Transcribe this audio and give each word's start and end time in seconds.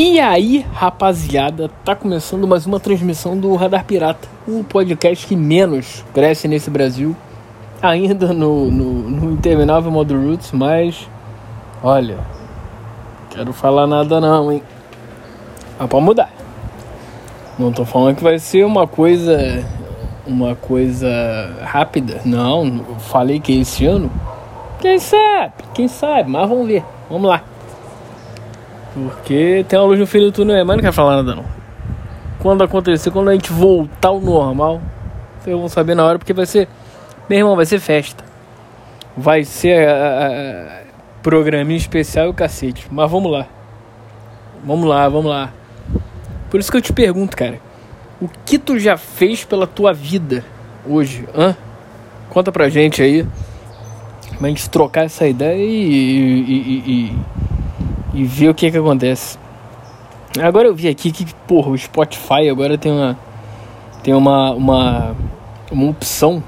E 0.00 0.20
aí, 0.20 0.64
rapaziada, 0.74 1.68
tá 1.84 1.92
começando 1.92 2.46
mais 2.46 2.64
uma 2.64 2.78
transmissão 2.78 3.36
do 3.36 3.56
Radar 3.56 3.84
Pirata, 3.84 4.28
o 4.46 4.62
podcast 4.62 5.26
que 5.26 5.34
menos 5.34 6.04
cresce 6.14 6.46
nesse 6.46 6.70
Brasil, 6.70 7.16
ainda 7.82 8.32
no, 8.32 8.70
no, 8.70 8.92
no 9.10 9.32
interminável 9.32 9.90
modo 9.90 10.14
Roots, 10.14 10.52
mas 10.52 11.10
olha, 11.82 12.16
quero 13.30 13.52
falar 13.52 13.88
nada 13.88 14.20
não, 14.20 14.52
hein? 14.52 14.62
Mas 15.76 15.88
pode 15.88 16.04
mudar. 16.04 16.30
Não 17.58 17.72
tô 17.72 17.84
falando 17.84 18.14
que 18.14 18.22
vai 18.22 18.38
ser 18.38 18.64
uma 18.64 18.86
coisa 18.86 19.66
uma 20.24 20.54
coisa 20.54 21.08
rápida, 21.64 22.20
não, 22.24 22.84
falei 23.00 23.40
que 23.40 23.62
esse 23.62 23.84
ano. 23.84 24.08
Quem 24.78 25.00
sabe? 25.00 25.54
Quem 25.74 25.88
sabe? 25.88 26.30
Mas 26.30 26.48
vamos 26.48 26.68
ver. 26.68 26.84
Vamos 27.10 27.28
lá. 27.28 27.42
Porque 28.94 29.64
tem 29.68 29.78
uma 29.78 29.86
luz 29.86 29.98
no 29.98 30.06
fim 30.06 30.20
do 30.20 30.32
túnel, 30.32 30.64
mas 30.64 30.76
não 30.76 30.82
quero 30.82 30.92
falar 30.92 31.16
nada 31.16 31.34
não. 31.34 31.44
Quando 32.38 32.62
acontecer, 32.62 33.10
quando 33.10 33.28
a 33.28 33.32
gente 33.32 33.52
voltar 33.52 34.08
ao 34.08 34.20
normal, 34.20 34.80
vocês 35.40 35.56
vão 35.56 35.68
saber 35.68 35.94
na 35.94 36.04
hora, 36.04 36.18
porque 36.18 36.32
vai 36.32 36.46
ser. 36.46 36.68
Meu 37.28 37.38
irmão, 37.38 37.56
vai 37.56 37.66
ser 37.66 37.80
festa. 37.80 38.24
Vai 39.16 39.44
ser 39.44 39.88
uh, 39.88 40.86
programinha 41.22 41.76
especial 41.76 42.26
e 42.26 42.28
o 42.30 42.34
cacete. 42.34 42.86
Mas 42.90 43.10
vamos 43.10 43.30
lá. 43.30 43.46
Vamos 44.64 44.88
lá, 44.88 45.08
vamos 45.08 45.30
lá. 45.30 45.52
Por 46.50 46.60
isso 46.60 46.70
que 46.70 46.76
eu 46.76 46.82
te 46.82 46.92
pergunto, 46.92 47.36
cara. 47.36 47.60
O 48.20 48.28
que 48.44 48.58
tu 48.58 48.78
já 48.78 48.96
fez 48.96 49.44
pela 49.44 49.66
tua 49.66 49.92
vida 49.92 50.44
hoje? 50.86 51.28
Hã? 51.36 51.56
Conta 52.30 52.50
pra 52.50 52.68
gente 52.68 53.02
aí. 53.02 53.26
Pra 54.38 54.48
gente 54.48 54.70
trocar 54.70 55.04
essa 55.04 55.26
ideia 55.26 55.56
e, 55.56 55.70
e, 55.70 56.52
e, 56.86 56.92
e 56.92 57.18
e 58.18 58.24
ver 58.24 58.48
o 58.48 58.54
que 58.54 58.68
que 58.68 58.76
acontece. 58.76 59.38
Agora 60.42 60.66
eu 60.66 60.74
vi 60.74 60.88
aqui 60.88 61.12
que, 61.12 61.24
porra, 61.46 61.70
o 61.70 61.78
Spotify 61.78 62.48
agora 62.50 62.76
tem 62.76 62.90
uma 62.90 63.16
tem 64.02 64.12
uma 64.12 64.50
uma, 64.50 65.16
uma 65.70 65.90
opção 65.90 66.42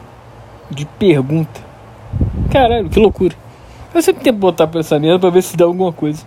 de 0.68 0.84
pergunta. 0.84 1.60
Caralho, 2.50 2.90
que 2.90 2.98
loucura. 2.98 3.36
Eu 3.94 4.02
sempre 4.02 4.24
tento 4.24 4.36
botar 4.36 4.66
pra 4.66 4.80
essa 4.80 4.98
merda 4.98 5.20
pra 5.20 5.30
ver 5.30 5.42
se 5.42 5.56
dá 5.56 5.64
alguma 5.64 5.92
coisa. 5.92 6.26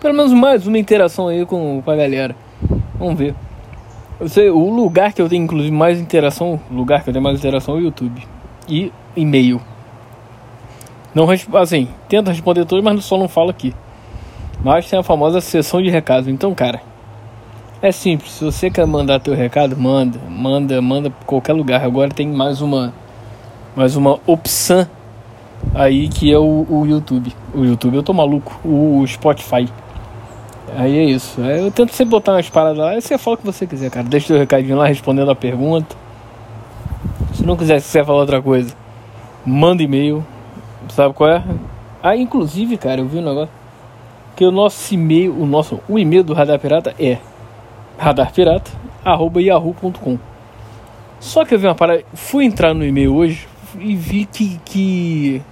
Pelo 0.00 0.12
menos 0.12 0.32
mais 0.34 0.66
uma 0.66 0.78
interação 0.78 1.28
aí 1.28 1.46
com, 1.46 1.80
com 1.82 1.90
a 1.90 1.96
galera. 1.96 2.36
Vamos 2.98 3.18
ver. 3.18 3.34
Eu 4.20 4.28
sei, 4.28 4.50
o 4.50 4.68
lugar 4.68 5.14
que 5.14 5.20
eu 5.20 5.28
tenho, 5.30 5.44
inclusive, 5.44 5.74
mais 5.74 5.98
interação, 5.98 6.60
lugar 6.70 7.02
que 7.02 7.08
eu 7.08 7.12
tenho 7.12 7.22
mais 7.22 7.38
interação 7.38 7.76
é 7.76 7.78
o 7.78 7.80
YouTube. 7.80 8.22
E 8.68 8.92
e-mail. 9.16 9.62
Não, 11.14 11.26
assim, 11.54 11.88
tento 12.06 12.28
responder 12.28 12.66
todos, 12.66 12.84
mas 12.84 13.02
só 13.04 13.16
não 13.16 13.28
falo 13.28 13.48
aqui. 13.48 13.74
Mas 14.64 14.88
tem 14.88 14.98
a 14.98 15.02
famosa 15.02 15.42
sessão 15.42 15.82
de 15.82 15.90
recado. 15.90 16.30
Então, 16.30 16.54
cara, 16.54 16.80
é 17.82 17.92
simples. 17.92 18.32
Se 18.32 18.42
você 18.42 18.70
quer 18.70 18.86
mandar 18.86 19.20
teu 19.20 19.34
recado, 19.34 19.76
manda, 19.76 20.18
manda, 20.26 20.80
manda 20.80 21.10
pra 21.10 21.26
qualquer 21.26 21.52
lugar. 21.52 21.84
Agora 21.84 22.08
tem 22.08 22.26
mais 22.26 22.62
uma, 22.62 22.94
mais 23.76 23.94
uma 23.94 24.18
opção 24.26 24.88
aí 25.74 26.08
que 26.08 26.32
é 26.32 26.38
o, 26.38 26.66
o 26.66 26.86
YouTube. 26.86 27.30
O 27.54 27.62
YouTube, 27.62 27.96
eu 27.96 28.02
tô 28.02 28.14
maluco. 28.14 28.58
O 28.66 29.06
Spotify. 29.06 29.68
Aí 30.78 30.98
é 30.98 31.04
isso. 31.04 31.42
Eu 31.42 31.70
tento 31.70 31.92
sempre 31.92 32.12
botar 32.12 32.32
umas 32.32 32.48
paradas 32.48 32.78
lá. 32.78 32.90
Aí 32.92 33.02
você 33.02 33.18
fala 33.18 33.34
o 33.34 33.38
que 33.38 33.44
você 33.44 33.66
quiser, 33.66 33.90
cara. 33.90 34.06
Deixa 34.08 34.28
teu 34.28 34.38
recadinho 34.38 34.78
lá 34.78 34.86
respondendo 34.86 35.30
a 35.30 35.36
pergunta. 35.36 35.94
Se 37.34 37.44
não 37.44 37.54
quiser, 37.54 37.80
se 37.80 37.88
quiser 37.88 38.06
falar 38.06 38.20
outra 38.20 38.40
coisa, 38.40 38.74
manda 39.44 39.82
e-mail. 39.82 40.24
Sabe 40.88 41.12
qual 41.12 41.28
é? 41.28 41.44
Ah, 42.02 42.16
inclusive, 42.16 42.78
cara, 42.78 43.02
eu 43.02 43.06
vi 43.06 43.18
um 43.18 43.24
negócio 43.24 43.63
que 44.36 44.44
o 44.44 44.50
nosso 44.50 44.92
e-mail, 44.94 45.40
o 45.40 45.46
nosso 45.46 45.80
o 45.88 45.96
e-mail 45.98 46.24
do 46.24 46.34
Radar 46.34 46.58
Pirata 46.58 46.94
é 46.98 47.18
radarpirata@yahoo.com. 47.98 50.18
Só 51.20 51.44
que 51.44 51.54
eu 51.54 51.58
vi 51.58 51.66
uma 51.66 51.74
parada, 51.74 52.04
fui 52.12 52.44
entrar 52.44 52.74
no 52.74 52.84
e-mail 52.84 53.14
hoje 53.14 53.48
e 53.78 53.96
vi 53.96 54.26
que 54.26 54.60
que, 54.64 55.42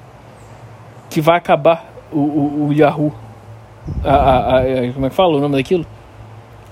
que 1.09 1.21
vai 1.21 1.39
acabar 1.39 1.93
o, 2.13 2.19
o, 2.19 2.69
o 2.69 2.73
Yahoo. 2.73 3.13
A, 4.05 4.15
a, 4.15 4.59
a, 4.59 4.93
como 4.93 5.07
é 5.07 5.11
que 5.11 5.15
fala 5.15 5.37
o 5.37 5.41
nome 5.41 5.57
daquilo? 5.57 5.87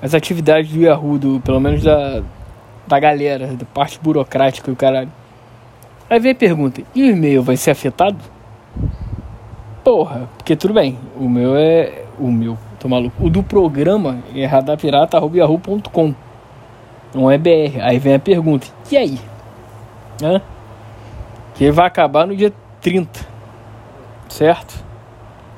As 0.02 0.14
atividades 0.14 0.72
do 0.72 0.80
Yahoo, 0.80 1.18
do, 1.18 1.40
pelo 1.40 1.60
menos 1.60 1.82
da, 1.82 2.22
da 2.86 3.00
galera, 3.00 3.48
da 3.48 3.64
parte 3.64 3.98
burocrática 4.00 4.70
e 4.70 4.72
o 4.72 4.76
caralho. 4.76 5.10
Aí 6.08 6.18
vem 6.18 6.32
a 6.32 6.34
pergunta: 6.34 6.82
e 6.94 7.02
o 7.02 7.06
e-mail 7.06 7.42
vai 7.42 7.56
ser 7.56 7.70
afetado? 7.70 8.18
Porra, 9.84 10.28
porque 10.36 10.56
tudo 10.56 10.74
bem, 10.74 10.98
o 11.16 11.28
meu 11.28 11.56
é. 11.56 12.04
O 12.20 12.30
meu, 12.30 12.58
tô 12.78 12.86
maluco. 12.86 13.24
O 13.24 13.30
do 13.30 13.42
programa 13.42 14.18
é 14.34 14.44
radapirata.yahoo.com. 14.44 16.14
Não 17.14 17.30
é 17.30 17.38
BR. 17.38 17.80
Aí 17.80 17.98
vem 17.98 18.14
a 18.14 18.18
pergunta: 18.18 18.66
e 18.92 18.96
aí? 18.98 19.18
Hã? 20.22 20.42
Que 21.54 21.70
vai 21.70 21.86
acabar 21.86 22.26
no 22.26 22.36
dia 22.36 22.52
30. 22.82 23.26
Certo? 24.28 24.84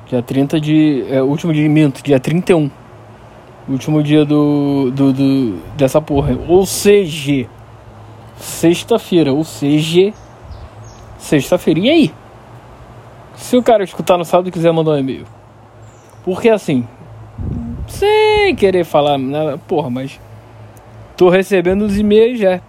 Dia 0.07 0.21
30 0.21 0.61
de. 0.61 1.05
É, 1.09 1.21
último 1.21 1.51
dia 1.51 1.67
minto, 1.69 2.01
dia 2.01 2.17
31. 2.17 2.71
Último 3.67 4.01
dia 4.01 4.23
do, 4.23 4.89
do, 4.91 5.11
do. 5.11 5.59
dessa 5.75 6.01
porra. 6.01 6.37
Ou 6.47 6.65
seja, 6.65 7.45
sexta-feira. 8.37 9.33
Ou 9.33 9.43
seja, 9.43 10.13
sexta-feira. 11.17 11.79
E 11.81 11.89
aí? 11.89 12.13
Se 13.35 13.57
o 13.57 13.63
cara 13.63 13.83
escutar 13.83 14.17
no 14.17 14.23
sábado 14.23 14.47
e 14.47 14.51
quiser 14.51 14.71
mandar 14.71 14.91
um 14.91 14.97
e-mail. 14.97 15.25
Porque 16.23 16.49
assim, 16.49 16.87
sem 17.87 18.55
querer 18.55 18.83
falar 18.83 19.17
nada, 19.17 19.57
porra, 19.57 19.89
mas 19.89 20.19
tô 21.17 21.29
recebendo 21.29 21.83
os 21.83 21.97
e-mails 21.97 22.39
já. 22.39 22.61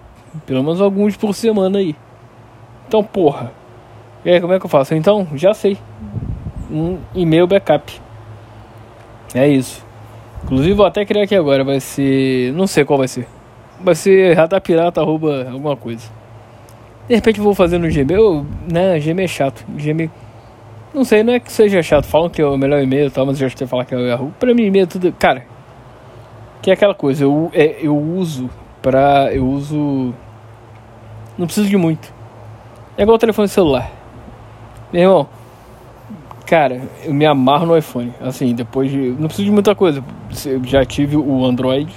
Pelo 0.47 0.62
menos 0.62 0.81
alguns 0.81 1.16
por 1.16 1.34
semana 1.34 1.78
aí. 1.78 1.94
Então, 2.88 3.03
porra. 3.03 3.53
E 4.25 4.31
aí, 4.31 4.41
como 4.41 4.53
é 4.53 4.59
que 4.59 4.66
eu 4.66 4.70
faço? 4.70 4.94
Então, 4.94 5.28
já 5.34 5.54
sei. 5.54 5.78
Um 6.70 6.98
e-mail 7.14 7.47
backup. 7.47 8.00
É 9.34 9.47
isso. 9.47 9.84
Inclusive, 10.43 10.75
vou 10.75 10.87
até 10.87 11.04
criar 11.04 11.25
aqui 11.25 11.34
agora. 11.34 11.62
Vai 11.62 11.78
ser. 11.78 12.53
Não 12.53 12.66
sei 12.66 12.84
qual 12.84 12.98
vai 12.98 13.09
ser. 13.09 13.28
Vai 13.81 13.94
ser 13.94 14.34
radapirata, 14.34 15.00
arroba 15.00 15.48
alguma 15.50 15.76
coisa. 15.76 16.09
De 17.09 17.14
repente, 17.14 17.41
vou 17.41 17.54
fazer 17.54 17.78
no 17.78 17.88
Gmail. 17.88 18.47
Né? 18.70 18.98
Gmail 18.98 19.25
é 19.25 19.28
chato. 19.28 19.64
Gmail. 19.69 20.10
Não 20.94 21.05
sei, 21.05 21.25
não 21.25 21.32
é 21.32 21.41
que 21.41 21.50
seja 21.50 21.82
chato. 21.82 22.05
Falam 22.05 22.31
que 22.31 22.41
é 22.41 22.47
o 22.47 22.56
melhor 22.56 22.81
e-mail 22.81 23.09
e 23.09 23.10
tal, 23.10 23.27
mas 23.27 23.41
eu 23.41 23.49
já 23.49 23.56
te 23.56 23.66
falar 23.66 23.84
que 23.84 23.93
é 23.93 23.99
o 23.99 24.06
Yahoo. 24.06 24.32
Pra 24.38 24.55
mim, 24.55 24.66
e-mail 24.66 24.84
é 24.84 24.87
tudo. 24.87 25.12
Cara, 25.19 25.44
que 26.62 26.71
é 26.71 26.75
aquela 26.75 26.94
coisa. 26.94 27.25
Eu, 27.25 27.50
é, 27.53 27.78
eu 27.82 27.99
uso 27.99 28.49
pra. 28.81 29.34
Eu 29.34 29.44
uso. 29.44 30.15
Não 31.37 31.47
preciso 31.47 31.69
de 31.69 31.77
muito. 31.77 32.15
É 32.97 33.03
igual 33.03 33.16
o 33.16 33.19
telefone 33.19 33.49
celular. 33.49 33.91
Meu 34.93 35.03
irmão, 35.03 35.28
cara, 36.47 36.81
eu 37.05 37.12
me 37.12 37.26
amarro 37.26 37.66
no 37.66 37.76
iPhone. 37.76 38.15
Assim, 38.21 38.55
depois 38.55 38.88
de. 38.88 38.97
Não 39.19 39.26
preciso 39.26 39.47
de 39.47 39.50
muita 39.50 39.75
coisa. 39.75 40.03
Eu 40.47 40.62
já 40.62 40.84
tive 40.84 41.16
o 41.16 41.44
Android. 41.44 41.93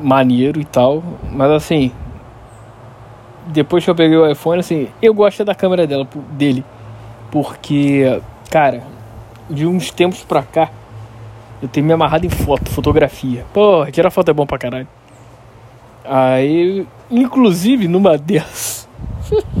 Maneiro 0.00 0.60
e 0.60 0.64
tal. 0.64 1.02
Mas 1.32 1.50
assim. 1.50 1.90
Depois 3.48 3.82
que 3.82 3.90
eu 3.90 3.96
peguei 3.96 4.16
o 4.16 4.30
iPhone, 4.30 4.60
assim, 4.60 4.88
eu 5.00 5.12
gosto 5.12 5.44
da 5.44 5.54
câmera 5.54 5.86
dela, 5.86 6.06
dele. 6.32 6.62
Porque, 7.30 8.20
cara, 8.50 8.82
de 9.50 9.66
uns 9.66 9.90
tempos 9.90 10.22
pra 10.24 10.42
cá, 10.42 10.70
eu 11.60 11.68
tenho 11.68 11.86
me 11.86 11.92
amarrado 11.92 12.24
em 12.26 12.30
foto, 12.30 12.70
fotografia. 12.70 13.44
Pô, 13.52 13.84
tirar 13.90 14.10
foto 14.10 14.30
é 14.30 14.34
bom 14.34 14.46
pra 14.46 14.58
caralho. 14.58 14.88
Aí, 16.04 16.86
inclusive, 17.10 17.88
numa 17.88 18.16
dessas. 18.16 18.88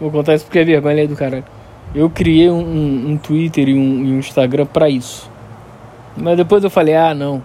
Vou 0.00 0.10
contar 0.10 0.34
isso 0.34 0.44
porque 0.44 0.60
é 0.60 0.64
vergonha 0.64 1.08
do 1.08 1.16
caralho. 1.16 1.44
Eu 1.94 2.08
criei 2.08 2.50
um, 2.50 2.60
um, 2.60 3.10
um 3.10 3.16
Twitter 3.16 3.68
e 3.68 3.74
um, 3.74 4.04
e 4.04 4.12
um, 4.12 4.18
Instagram 4.18 4.66
pra 4.66 4.88
isso. 4.88 5.30
Mas 6.16 6.36
depois 6.36 6.62
eu 6.62 6.70
falei, 6.70 6.94
ah, 6.94 7.14
não. 7.14 7.42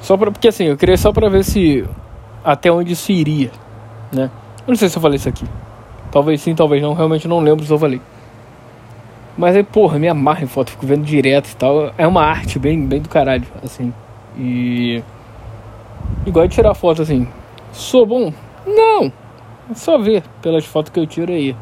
Só 0.00 0.16
pra, 0.16 0.30
porque 0.30 0.48
assim, 0.48 0.64
eu 0.64 0.76
criei 0.76 0.96
só 0.96 1.12
pra 1.12 1.28
ver 1.28 1.44
se. 1.44 1.86
Até 2.44 2.72
onde 2.72 2.92
isso 2.94 3.12
iria, 3.12 3.52
né? 4.12 4.28
Eu 4.66 4.72
não 4.72 4.76
sei 4.76 4.88
se 4.88 4.98
eu 4.98 5.02
falei 5.02 5.16
isso 5.16 5.28
aqui. 5.28 5.44
Talvez 6.12 6.42
sim, 6.42 6.54
talvez 6.54 6.82
não. 6.82 6.92
Realmente 6.92 7.26
não 7.26 7.40
lembro 7.40 7.64
se 7.64 7.72
eu 7.72 7.78
falei. 7.78 8.00
Mas 9.36 9.56
aí, 9.56 9.62
porra, 9.64 9.98
me 9.98 10.08
amarra 10.08 10.44
em 10.44 10.46
foto, 10.46 10.70
fico 10.70 10.86
vendo 10.86 11.04
direto 11.04 11.48
e 11.48 11.56
tal. 11.56 11.92
É 11.96 12.06
uma 12.06 12.22
arte 12.22 12.58
bem, 12.58 12.86
bem 12.86 13.00
do 13.00 13.08
caralho, 13.08 13.46
assim. 13.64 13.92
E. 14.38 15.02
Igual 16.26 16.46
de 16.46 16.54
tirar 16.54 16.74
foto 16.74 17.00
assim. 17.00 17.26
Sou 17.72 18.04
bom? 18.04 18.32
Não! 18.66 19.10
É 19.70 19.74
só 19.74 19.96
ver 19.96 20.22
pelas 20.42 20.66
fotos 20.66 20.92
que 20.92 21.00
eu 21.00 21.06
tiro 21.06 21.32
aí. 21.32 21.56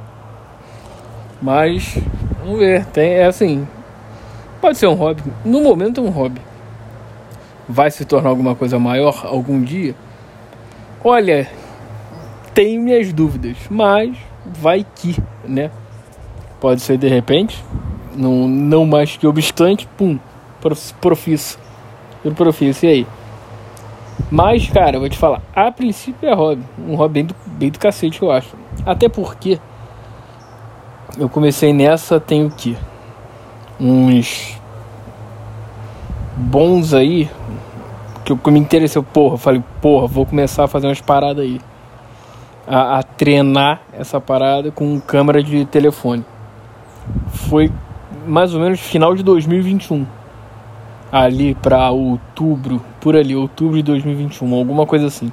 Mas, 1.41 1.97
vamos 2.43 2.59
ver. 2.59 2.85
Tem, 2.87 3.13
é 3.13 3.27
assim. 3.27 3.67
Pode 4.61 4.77
ser 4.77 4.89
um 4.89 4.95
hobby. 4.95 5.23
No 5.45 5.63
momento 5.63 6.01
é 6.01 6.05
um 6.05 6.11
hobby. 6.11 6.41
Vai 7.69 7.89
se 7.93 8.05
tornar 8.05 8.31
alguma 8.31 8.57
coisa 8.57 8.81
maior 8.81 9.25
algum 9.25 9.63
dia? 9.63 9.95
Olha, 11.05 11.49
tenho 12.53 12.83
minhas 12.83 13.13
dúvidas, 13.13 13.57
mas 13.71 14.17
vai 14.45 14.87
que, 14.95 15.17
né? 15.45 15.71
Pode 16.61 16.81
ser 16.81 16.99
de 16.99 17.09
repente, 17.09 17.63
não, 18.17 18.47
não 18.47 18.85
mais 18.85 19.17
que 19.17 19.27
obstante, 19.27 19.89
pum, 19.97 20.19
profissa. 21.01 21.59
Juro 22.23 22.35
profissa, 22.35 22.87
e 22.87 22.89
aí? 22.89 23.07
Mas, 24.31 24.69
cara, 24.69 24.97
eu 24.97 25.01
vou 25.01 25.09
te 25.09 25.17
falar, 25.17 25.41
a 25.55 25.73
princípio 25.73 26.29
é 26.29 26.35
hobby. 26.35 26.63
Um 26.79 26.95
hobby 26.95 27.15
bem 27.15 27.25
do, 27.25 27.35
bem 27.47 27.71
do 27.71 27.79
cacete, 27.79 28.21
eu 28.23 28.31
acho. 28.31 28.55
Até 28.85 29.09
porque 29.09 29.59
eu 31.19 31.29
comecei 31.29 31.73
nessa 31.73 32.21
tem 32.21 32.45
o 32.45 32.51
que? 32.51 32.77
Uns 33.81 34.61
bons 36.37 36.93
aí. 36.93 37.29
Que 38.25 38.33
eu 38.33 38.39
me 38.53 38.61
interessei, 38.61 39.03
porra, 39.03 39.35
eu 39.35 39.39
falei, 39.39 39.63
porra, 39.81 40.07
vou 40.07 40.27
começar 40.27 40.65
a 40.65 40.69
fazer 40.69 40.87
umas 40.87 41.01
paradas 41.01 41.45
aí. 41.45 41.61
A, 42.73 42.99
a 42.99 43.03
treinar 43.03 43.81
essa 43.93 44.21
parada 44.21 44.71
com 44.71 45.01
câmera 45.01 45.43
de 45.43 45.65
telefone. 45.65 46.25
Foi 47.33 47.73
mais 48.27 48.55
ou 48.55 48.61
menos 48.61 48.79
final 48.79 49.15
de 49.15 49.25
2021 49.25 50.07
ali 51.11 51.55
para 51.55 51.91
outubro, 51.91 52.81
por 53.01 53.17
ali, 53.17 53.35
outubro 53.35 53.77
de 53.77 53.83
2021, 53.83 54.55
alguma 54.55 54.87
coisa 54.87 55.07
assim. 55.07 55.33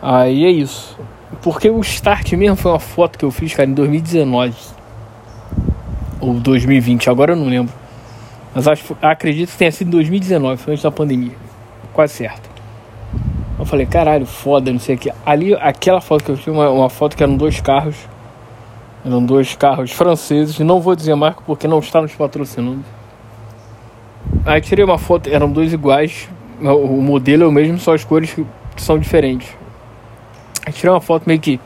Aí 0.00 0.44
é 0.44 0.50
isso. 0.50 0.98
Porque 1.42 1.68
o 1.68 1.80
start 1.80 2.32
mesmo 2.32 2.56
foi 2.56 2.70
uma 2.70 2.80
foto 2.80 3.18
que 3.18 3.24
eu 3.24 3.30
fiz, 3.30 3.52
cara, 3.52 3.68
em 3.68 3.74
2019. 3.74 4.54
Ou 6.20 6.34
2020, 6.34 7.10
agora 7.10 7.32
eu 7.32 7.36
não 7.36 7.46
lembro. 7.46 7.74
Mas 8.54 8.66
acho, 8.66 8.96
acredito 9.02 9.50
que 9.50 9.58
tenha 9.58 9.72
sido 9.72 9.90
2019, 9.90 10.56
foi 10.56 10.72
antes 10.72 10.82
da 10.82 10.90
pandemia. 10.90 11.34
Quase 11.92 12.14
certo. 12.14 12.55
Eu 13.58 13.64
falei, 13.64 13.86
caralho, 13.86 14.26
foda, 14.26 14.70
não 14.70 14.78
sei 14.78 14.96
o 14.96 14.98
que. 14.98 15.12
Ali, 15.24 15.54
aquela 15.54 16.00
foto 16.00 16.24
que 16.24 16.30
eu 16.30 16.36
fiz, 16.36 16.46
uma, 16.48 16.68
uma 16.68 16.90
foto 16.90 17.16
que 17.16 17.22
eram 17.22 17.36
dois 17.36 17.60
carros. 17.60 17.96
Eram 19.04 19.24
dois 19.24 19.54
carros 19.54 19.92
franceses. 19.92 20.58
Não 20.58 20.80
vou 20.80 20.94
dizer 20.94 21.14
marca 21.14 21.40
porque 21.46 21.66
não 21.66 21.78
está 21.78 22.02
nos 22.02 22.12
patrocinando. 22.12 22.84
Aí 24.44 24.60
tirei 24.60 24.84
uma 24.84 24.98
foto, 24.98 25.28
eram 25.28 25.50
dois 25.50 25.72
iguais. 25.72 26.28
O 26.60 27.00
modelo 27.00 27.44
é 27.44 27.46
o 27.46 27.52
mesmo, 27.52 27.78
só 27.78 27.94
as 27.94 28.04
cores 28.04 28.34
são 28.76 28.98
diferentes. 28.98 29.48
Aí 30.64 30.72
tirei 30.72 30.90
uma 30.90 31.00
foto 31.00 31.24
meio 31.26 31.40
que 31.40 31.60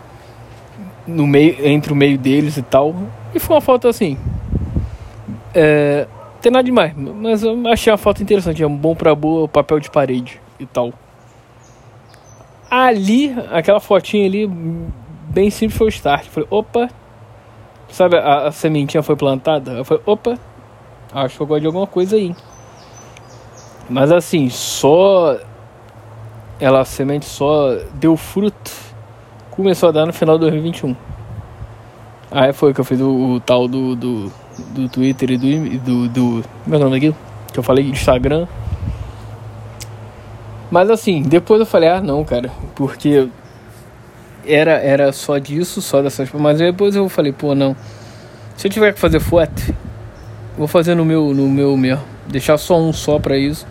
no 1.07 1.27
meio, 1.27 1.67
entre 1.67 1.93
o 1.93 1.97
meio 1.97 2.19
deles 2.19 2.57
e 2.57 2.63
tal. 2.63 2.95
E 3.35 3.39
foi 3.39 3.57
uma 3.57 3.61
foto 3.61 3.89
assim. 3.89 4.17
É, 5.55 6.07
tem 6.41 6.53
nada 6.53 6.65
demais, 6.65 6.93
mas 6.97 7.43
eu 7.43 7.67
achei 7.69 7.93
a 7.93 7.97
foto 7.97 8.23
interessante. 8.23 8.63
É 8.63 8.67
um 8.67 8.77
bom 8.77 8.95
pra 8.95 9.15
boa 9.15 9.49
papel 9.49 9.81
de 9.81 9.91
parede 9.91 10.41
e 10.59 10.67
tal. 10.67 10.93
Ali, 12.71 13.35
aquela 13.51 13.81
fotinha 13.81 14.27
ali, 14.27 14.47
bem 15.29 15.51
simples, 15.51 15.77
foi 15.77 15.87
o 15.89 15.91
start. 15.91 16.27
falei, 16.27 16.49
opa, 16.51 16.89
sabe, 17.89 18.17
a, 18.17 18.47
a 18.47 18.53
sementinha 18.53 19.03
foi 19.03 19.17
plantada? 19.17 19.73
Eu 19.73 19.85
falei, 19.85 20.03
opa, 20.07 20.39
acho 21.13 21.37
que 21.37 21.43
eu 21.43 21.47
gosto 21.47 21.61
de 21.63 21.67
alguma 21.67 21.87
coisa 21.87 22.15
aí. 22.15 22.35
Mas 23.89 24.13
assim, 24.13 24.49
só. 24.49 25.37
Ela, 26.61 26.81
a 26.81 26.85
semente 26.85 27.27
só 27.27 27.77
deu 27.95 28.17
fruto. 28.17 28.71
Começou 29.51 29.89
a 29.89 29.93
dar 29.93 30.07
no 30.07 30.13
final 30.13 30.37
de 30.37 30.43
2021. 30.43 30.95
Aí 32.31 32.53
foi 32.53 32.73
que 32.73 32.81
eu 32.81 32.85
fiz 32.85 33.01
o, 33.01 33.35
o 33.35 33.41
tal 33.41 33.67
do, 33.67 33.97
do, 33.97 34.33
do 34.73 34.89
Twitter 34.89 35.33
e 35.33 35.37
do, 35.37 35.79
do, 35.79 36.09
do. 36.09 36.45
Como 36.63 36.77
é 36.77 36.79
o 36.79 36.81
nome 36.81 36.93
daquilo? 36.93 37.17
Que 37.53 37.59
eu 37.59 37.63
falei, 37.65 37.85
Instagram. 37.89 38.47
Mas 40.71 40.89
assim, 40.89 41.23
depois 41.23 41.61
eu 41.61 41.67
falei, 41.67 41.89
ah 41.89 42.01
não, 42.01 42.25
cara, 42.25 42.51
porque 42.77 43.29
era, 44.47 44.73
era 44.73 45.13
só 45.13 45.39
disso, 45.39 45.83
só 45.83 46.01
dessas. 46.01 46.31
Mas 46.33 46.59
depois 46.59 46.95
eu 46.95 47.09
falei, 47.09 47.33
pô, 47.33 47.55
não. 47.55 47.77
Se 48.57 48.69
eu 48.69 48.71
tiver 48.71 48.93
que 48.93 49.01
fazer 49.01 49.21
foto, 49.21 49.75
vou 50.57 50.69
fazer 50.69 50.95
no 50.95 51.05
meu, 51.05 51.35
no 51.35 51.49
meu 51.49 51.77
mesmo. 51.77 52.05
Deixar 52.29 52.57
só 52.59 52.79
um 52.79 52.93
só 52.93 53.19
pra 53.19 53.37
isso. 53.37 53.67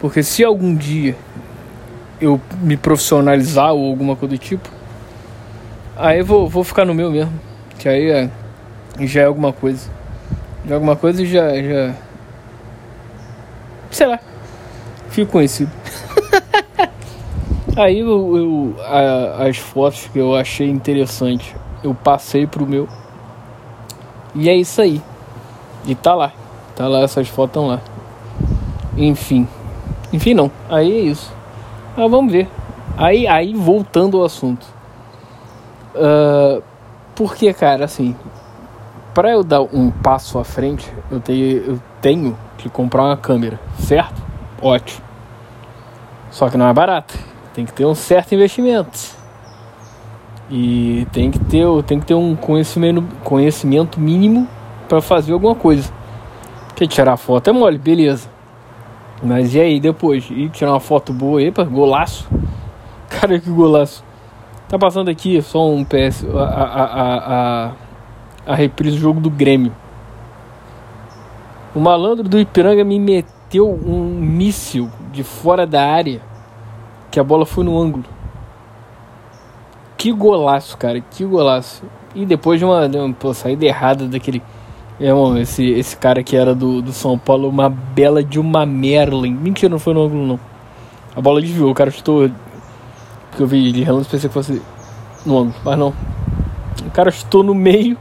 Porque 0.00 0.22
se 0.22 0.42
algum 0.44 0.74
dia 0.74 1.16
eu 2.20 2.40
me 2.60 2.76
profissionalizar 2.76 3.72
ou 3.72 3.90
alguma 3.90 4.16
coisa 4.16 4.34
do 4.34 4.38
tipo, 4.38 4.68
aí 5.96 6.22
vou, 6.22 6.48
vou 6.48 6.64
ficar 6.64 6.84
no 6.84 6.94
meu 6.94 7.10
mesmo. 7.10 7.32
Que 7.78 7.88
aí 7.88 8.10
é, 8.10 8.30
já 9.00 9.22
é 9.22 9.24
alguma 9.24 9.52
coisa. 9.52 9.88
Já 10.66 10.72
é 10.72 10.74
alguma 10.74 10.96
coisa 10.96 11.22
e 11.22 11.26
já, 11.26 11.54
já. 11.54 11.94
Sei 13.90 14.06
lá. 14.06 14.18
Fico 15.10 15.32
conhecido. 15.32 15.77
Aí 17.80 18.00
eu, 18.00 18.36
eu 18.36 18.74
a, 18.80 19.46
as 19.46 19.56
fotos 19.56 20.06
que 20.12 20.18
eu 20.18 20.34
achei 20.34 20.68
interessante, 20.68 21.54
eu 21.82 21.94
passei 21.94 22.46
pro 22.46 22.66
meu. 22.66 22.88
E 24.34 24.48
é 24.48 24.54
isso 24.54 24.80
aí. 24.80 25.00
E 25.86 25.94
tá 25.94 26.14
lá. 26.14 26.32
Tá 26.76 26.86
lá, 26.86 27.00
essas 27.00 27.28
fotos 27.28 27.50
estão 27.50 27.66
lá. 27.66 27.80
Enfim. 28.96 29.48
Enfim, 30.12 30.34
não. 30.34 30.50
Aí 30.68 30.92
é 30.92 31.00
isso. 31.00 31.32
Mas 31.96 32.10
vamos 32.10 32.32
ver. 32.32 32.48
Aí, 32.96 33.26
aí 33.26 33.54
voltando 33.54 34.18
ao 34.18 34.24
assunto. 34.24 34.66
Uh, 35.94 36.62
porque, 37.14 37.52
cara, 37.52 37.84
assim, 37.84 38.14
para 39.14 39.30
eu 39.30 39.42
dar 39.42 39.62
um 39.62 39.90
passo 39.90 40.38
à 40.38 40.44
frente, 40.44 40.92
eu 41.10 41.20
tenho, 41.20 41.56
eu 41.58 41.82
tenho 42.00 42.36
que 42.56 42.68
comprar 42.68 43.02
uma 43.02 43.16
câmera, 43.16 43.58
certo? 43.78 44.22
Ótimo. 44.62 45.04
Só 46.30 46.48
que 46.48 46.56
não 46.56 46.68
é 46.68 46.72
barato. 46.72 47.18
Tem 47.58 47.66
que 47.66 47.72
ter 47.72 47.84
um 47.84 47.94
certo 47.96 48.36
investimento. 48.36 48.96
E 50.48 51.08
tem 51.10 51.28
que 51.28 51.40
ter, 51.40 51.66
tem 51.88 51.98
que 51.98 52.06
ter 52.06 52.14
um 52.14 52.36
conhecimento, 52.36 53.02
conhecimento 53.24 53.98
mínimo 53.98 54.46
para 54.88 55.00
fazer 55.00 55.32
alguma 55.32 55.56
coisa. 55.56 55.92
Porque 56.68 56.86
tirar 56.86 57.16
foto 57.16 57.50
é 57.50 57.52
mole, 57.52 57.76
beleza. 57.76 58.30
Mas 59.20 59.56
e 59.56 59.60
aí 59.60 59.80
depois? 59.80 60.28
E 60.30 60.48
tirar 60.50 60.70
uma 60.70 60.78
foto 60.78 61.12
boa, 61.12 61.42
epa, 61.42 61.64
golaço. 61.64 62.28
Cara, 63.10 63.40
que 63.40 63.50
golaço. 63.50 64.04
Tá 64.68 64.78
passando 64.78 65.10
aqui 65.10 65.42
só 65.42 65.68
um 65.68 65.84
PS. 65.84 66.26
A, 66.32 66.44
a, 66.44 67.16
a, 67.66 67.72
a, 68.46 68.54
reprise 68.54 68.94
do 68.94 69.02
jogo 69.02 69.18
do 69.18 69.30
Grêmio. 69.30 69.74
O 71.74 71.80
malandro 71.80 72.28
do 72.28 72.38
Ipiranga 72.38 72.84
me 72.84 73.00
meteu 73.00 73.68
um 73.68 74.14
míssil 74.14 74.88
de 75.10 75.24
fora 75.24 75.66
da 75.66 75.84
área. 75.84 76.22
Que 77.10 77.18
a 77.18 77.24
bola 77.24 77.46
foi 77.46 77.64
no 77.64 77.78
ângulo. 77.78 78.04
Que 79.96 80.12
golaço, 80.12 80.76
cara. 80.76 81.00
Que 81.00 81.24
golaço. 81.24 81.82
E 82.14 82.24
depois 82.24 82.58
de 82.58 82.64
uma, 82.64 82.88
de 82.88 82.98
uma 82.98 83.12
pô, 83.12 83.32
saída 83.34 83.64
errada 83.64 84.06
daquele 84.06 84.42
é, 85.00 85.12
mano, 85.12 85.38
esse, 85.38 85.64
esse 85.64 85.96
cara 85.96 86.24
que 86.24 86.36
era 86.36 86.56
do, 86.56 86.82
do 86.82 86.92
São 86.92 87.16
Paulo, 87.16 87.48
uma 87.48 87.70
bela 87.70 88.22
de 88.22 88.40
uma 88.40 88.66
Merlin. 88.66 89.32
Mentira, 89.32 89.70
não 89.70 89.78
foi 89.78 89.94
no 89.94 90.02
ângulo, 90.02 90.26
não. 90.26 90.40
A 91.14 91.20
bola 91.20 91.40
desviou, 91.40 91.70
o 91.70 91.74
cara 91.74 91.90
chutou. 91.90 92.28
Porque 93.30 93.42
eu 93.42 93.46
vi 93.46 93.70
de 93.70 93.84
relance, 93.84 94.08
pensei 94.08 94.28
que 94.28 94.34
fosse 94.34 94.60
no 95.24 95.38
ângulo, 95.38 95.54
mas 95.64 95.78
não. 95.78 95.94
O 96.84 96.90
cara 96.90 97.12
chutou 97.12 97.44
no 97.44 97.54
meio, 97.54 97.96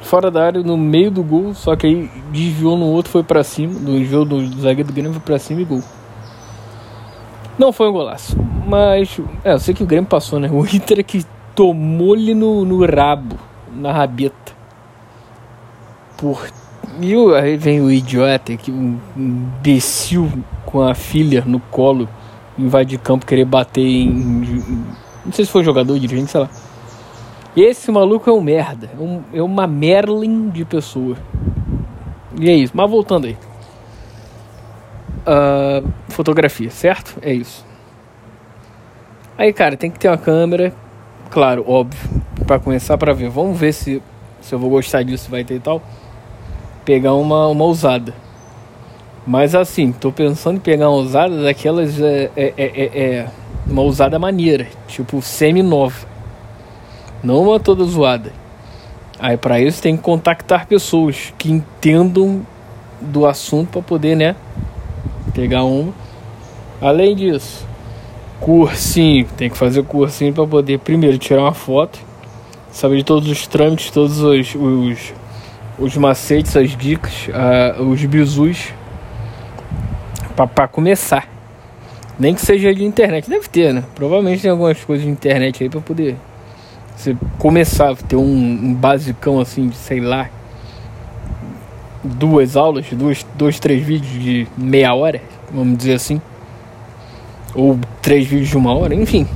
fora 0.00 0.32
da 0.32 0.44
área, 0.44 0.62
no 0.62 0.76
meio 0.76 1.12
do 1.12 1.22
gol, 1.22 1.54
só 1.54 1.76
que 1.76 1.86
aí 1.86 2.10
desviou 2.32 2.76
no 2.76 2.86
outro, 2.86 3.12
foi 3.12 3.22
para 3.22 3.44
cima. 3.44 3.74
Do 3.74 4.24
do, 4.24 4.48
do 4.48 4.60
zagueiro 4.60 4.88
do 4.88 4.92
Grêmio, 4.92 5.12
foi 5.12 5.22
pra 5.22 5.38
cima 5.38 5.60
e 5.60 5.64
gol. 5.64 5.82
Não 7.58 7.72
foi 7.72 7.88
um 7.88 7.92
golaço, 7.92 8.36
mas. 8.66 9.20
É, 9.44 9.52
eu 9.52 9.58
sei 9.58 9.74
que 9.74 9.82
o 9.82 9.86
Grêmio 9.86 10.08
passou, 10.08 10.40
né? 10.40 10.48
O 10.50 10.64
Inter 10.74 11.00
é 11.00 11.02
que 11.02 11.24
tomou-lhe 11.54 12.34
no, 12.34 12.64
no 12.64 12.84
rabo, 12.84 13.36
na 13.74 13.92
rabeta 13.92 14.52
por. 16.22 16.48
E 17.00 17.14
aí 17.34 17.56
vem 17.56 17.80
o 17.80 17.90
idiota, 17.90 18.56
que 18.56 18.70
um 18.70 18.98
imbecil 19.16 20.30
com 20.64 20.82
a 20.82 20.94
filha 20.94 21.42
no 21.44 21.58
colo, 21.58 22.08
invadir 22.58 22.98
campo, 22.98 23.26
querer 23.26 23.44
bater 23.44 23.82
em. 23.82 24.08
Não 25.24 25.32
sei 25.32 25.44
se 25.44 25.50
foi 25.50 25.64
jogador, 25.64 25.98
dirigente, 25.98 26.30
sei 26.30 26.40
lá. 26.40 26.50
Esse 27.56 27.90
maluco 27.90 28.30
é 28.30 28.32
um 28.32 28.40
merda. 28.40 28.90
É, 28.98 29.02
um, 29.02 29.22
é 29.32 29.42
uma 29.42 29.66
Merlin 29.66 30.48
de 30.48 30.64
pessoa. 30.64 31.16
E 32.40 32.48
é 32.48 32.54
isso. 32.54 32.72
Mas 32.74 32.90
voltando 32.90 33.26
aí. 33.26 33.36
Uh, 35.26 35.88
fotografia, 36.08 36.70
certo? 36.70 37.16
É 37.22 37.32
isso. 37.32 37.64
Aí, 39.38 39.52
cara, 39.52 39.76
tem 39.76 39.90
que 39.90 39.98
ter 39.98 40.08
uma 40.08 40.18
câmera. 40.18 40.72
Claro, 41.30 41.64
óbvio. 41.66 42.22
para 42.46 42.58
começar 42.58 42.98
para 42.98 43.12
ver. 43.12 43.30
Vamos 43.30 43.58
ver 43.58 43.72
se, 43.72 44.02
se 44.40 44.54
eu 44.54 44.58
vou 44.58 44.70
gostar 44.70 45.02
disso, 45.02 45.30
vai 45.30 45.44
ter 45.44 45.54
e 45.54 45.60
tal 45.60 45.82
pegar 46.84 47.14
uma, 47.14 47.48
uma 47.48 47.64
usada. 47.64 48.14
Mas 49.26 49.54
assim, 49.54 49.92
tô 49.92 50.10
pensando 50.10 50.56
em 50.56 50.60
pegar 50.60 50.88
uma 50.90 50.98
usada 50.98 51.42
daquelas. 51.42 52.00
É, 52.00 52.30
é, 52.36 52.54
é, 52.56 52.64
é, 52.66 52.84
é 52.84 53.26
uma 53.66 53.82
usada 53.82 54.18
maneira, 54.18 54.66
tipo 54.88 55.22
semi-nova. 55.22 56.06
Não 57.22 57.42
uma 57.42 57.60
toda 57.60 57.84
zoada. 57.84 58.32
Aí 59.18 59.36
para 59.36 59.60
isso 59.60 59.80
tem 59.80 59.96
que 59.96 60.02
contactar 60.02 60.66
pessoas 60.66 61.32
que 61.38 61.52
entendam 61.52 62.44
do 63.00 63.24
assunto 63.24 63.70
para 63.70 63.82
poder, 63.82 64.16
né? 64.16 64.34
Pegar 65.34 65.64
uma. 65.64 65.92
Além 66.80 67.14
disso, 67.14 67.66
cursinho. 68.40 69.26
Tem 69.36 69.48
que 69.48 69.56
fazer 69.56 69.82
cursinho 69.84 70.32
para 70.32 70.46
poder 70.46 70.78
primeiro 70.78 71.18
tirar 71.18 71.42
uma 71.42 71.54
foto, 71.54 71.98
saber 72.70 72.98
de 72.98 73.04
todos 73.04 73.28
os 73.28 73.46
trâmites, 73.46 73.90
todos 73.90 74.20
os, 74.20 74.54
os 74.54 75.14
os 75.78 75.96
macetes, 75.96 76.56
as 76.56 76.76
dicas, 76.76 77.28
uh, 77.28 77.82
os 77.82 78.04
bizus 78.04 78.72
pra 80.54 80.68
começar. 80.68 81.28
Nem 82.18 82.34
que 82.34 82.40
seja 82.40 82.74
de 82.74 82.84
internet. 82.84 83.28
Deve 83.28 83.48
ter, 83.48 83.72
né? 83.72 83.84
Provavelmente 83.94 84.42
tem 84.42 84.50
algumas 84.50 84.82
coisas 84.84 85.04
de 85.04 85.10
internet 85.10 85.62
aí 85.62 85.70
pra 85.70 85.80
poder 85.80 86.16
você 86.96 87.16
começar 87.38 87.90
a 87.90 87.96
ter 87.96 88.16
um, 88.16 88.22
um 88.22 88.74
basicão 88.74 89.40
assim 89.40 89.68
de 89.68 89.76
sei 89.76 90.00
lá. 90.00 90.28
Duas 92.04 92.56
aulas, 92.56 92.86
dois, 92.92 93.24
dois, 93.34 93.60
três 93.60 93.82
vídeos 93.82 94.12
de 94.12 94.48
meia 94.56 94.92
hora, 94.94 95.22
vamos 95.52 95.78
dizer 95.78 95.94
assim. 95.94 96.20
Ou 97.54 97.78
três 98.00 98.26
vídeos 98.26 98.48
de 98.48 98.56
uma 98.56 98.74
hora, 98.74 98.94
enfim. 98.94 99.26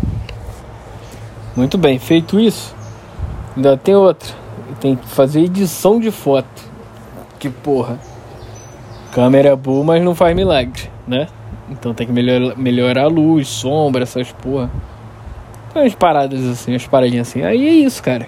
Muito 1.54 1.78
bem, 1.78 1.98
feito 1.98 2.40
isso, 2.40 2.74
ainda 3.56 3.76
tem 3.76 3.94
outra. 3.94 4.34
Tem 4.80 4.96
que 4.96 5.06
fazer 5.06 5.40
edição 5.40 6.00
de 6.00 6.10
foto. 6.10 6.62
Que 7.38 7.48
porra. 7.48 7.98
Câmera 9.12 9.50
é 9.50 9.56
boa, 9.56 9.84
mas 9.84 10.02
não 10.02 10.14
faz 10.14 10.34
milagre, 10.34 10.90
né? 11.06 11.28
Então 11.70 11.94
tem 11.94 12.06
que 12.06 12.12
melhorar, 12.12 12.56
melhorar 12.56 13.04
a 13.04 13.08
luz, 13.08 13.48
sombra, 13.48 14.02
essas 14.02 14.30
porra. 14.32 14.70
Tem 15.72 15.82
umas 15.82 15.94
paradas 15.94 16.44
assim, 16.46 16.72
umas 16.72 16.86
paradinhas 16.86 17.28
assim. 17.28 17.42
Aí 17.42 17.66
é 17.66 17.72
isso, 17.72 18.02
cara. 18.02 18.26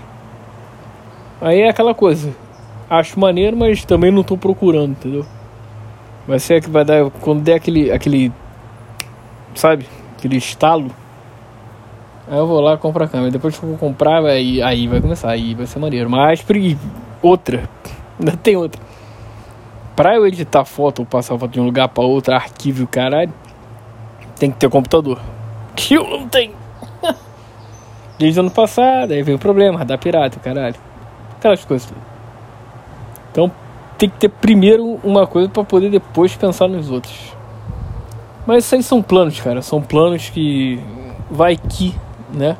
Aí 1.40 1.60
é 1.60 1.68
aquela 1.68 1.94
coisa. 1.94 2.30
Acho 2.90 3.20
maneiro, 3.20 3.56
mas 3.56 3.84
também 3.84 4.10
não 4.10 4.22
tô 4.22 4.36
procurando, 4.36 4.92
entendeu? 4.92 5.26
Vai 6.26 6.38
ser 6.38 6.62
que 6.62 6.70
vai 6.70 6.84
dar. 6.84 7.10
Quando 7.20 7.42
der 7.42 7.54
aquele. 7.54 7.90
aquele. 7.90 8.32
Sabe? 9.54 9.86
Aquele 10.16 10.36
estalo. 10.36 10.90
Aí 12.30 12.36
eu 12.36 12.46
vou 12.46 12.60
lá 12.60 12.76
compro 12.76 13.04
a 13.04 13.08
câmera. 13.08 13.30
Depois 13.30 13.58
que 13.58 13.64
eu 13.64 13.70
vou 13.70 13.78
comprar, 13.78 14.24
aí, 14.24 14.62
aí 14.62 14.86
vai 14.86 15.00
começar. 15.00 15.30
Aí 15.30 15.54
vai 15.54 15.66
ser 15.66 15.78
maneiro. 15.78 16.08
Mas 16.08 16.44
outra. 17.22 17.68
Ainda 18.18 18.36
tem 18.36 18.56
outra. 18.56 18.80
Pra 19.94 20.14
eu 20.14 20.26
editar 20.26 20.64
foto 20.64 21.00
ou 21.00 21.06
passar 21.06 21.38
foto 21.38 21.50
de 21.50 21.60
um 21.60 21.64
lugar 21.64 21.88
pra 21.88 22.04
outro, 22.04 22.34
arquivo 22.34 22.84
e 22.84 22.86
caralho, 22.86 23.32
tem 24.38 24.50
que 24.50 24.56
ter 24.56 24.68
computador. 24.68 25.20
Que 25.74 25.94
eu 25.98 26.08
não 26.08 26.28
tenho. 26.28 26.54
Desde 28.18 28.38
o 28.38 28.42
ano 28.42 28.50
passado, 28.50 29.12
aí 29.12 29.22
veio 29.22 29.36
o 29.36 29.40
problema, 29.40 29.84
da 29.84 29.98
pirata, 29.98 30.38
caralho. 30.38 30.76
Aquelas 31.36 31.64
coisas. 31.64 31.92
Tem 33.98 34.08
que 34.08 34.16
ter 34.16 34.28
primeiro 34.28 35.00
uma 35.02 35.26
coisa 35.26 35.48
para 35.48 35.64
poder 35.64 35.90
depois 35.90 36.34
pensar 36.36 36.68
nos 36.68 36.88
outros. 36.88 37.36
Mas 38.46 38.64
isso 38.64 38.76
aí 38.76 38.82
são 38.82 39.02
planos, 39.02 39.40
cara. 39.40 39.60
São 39.60 39.82
planos 39.82 40.30
que 40.30 40.80
vai 41.28 41.56
que, 41.56 41.94
né? 42.32 42.56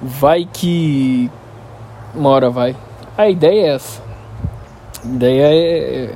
Vai 0.00 0.48
que 0.50 1.30
uma 2.14 2.30
hora 2.30 2.48
vai. 2.48 2.74
A 3.16 3.28
ideia 3.28 3.66
é 3.66 3.74
essa. 3.74 4.02
A 5.04 5.06
ideia 5.06 5.44
é, 5.44 6.14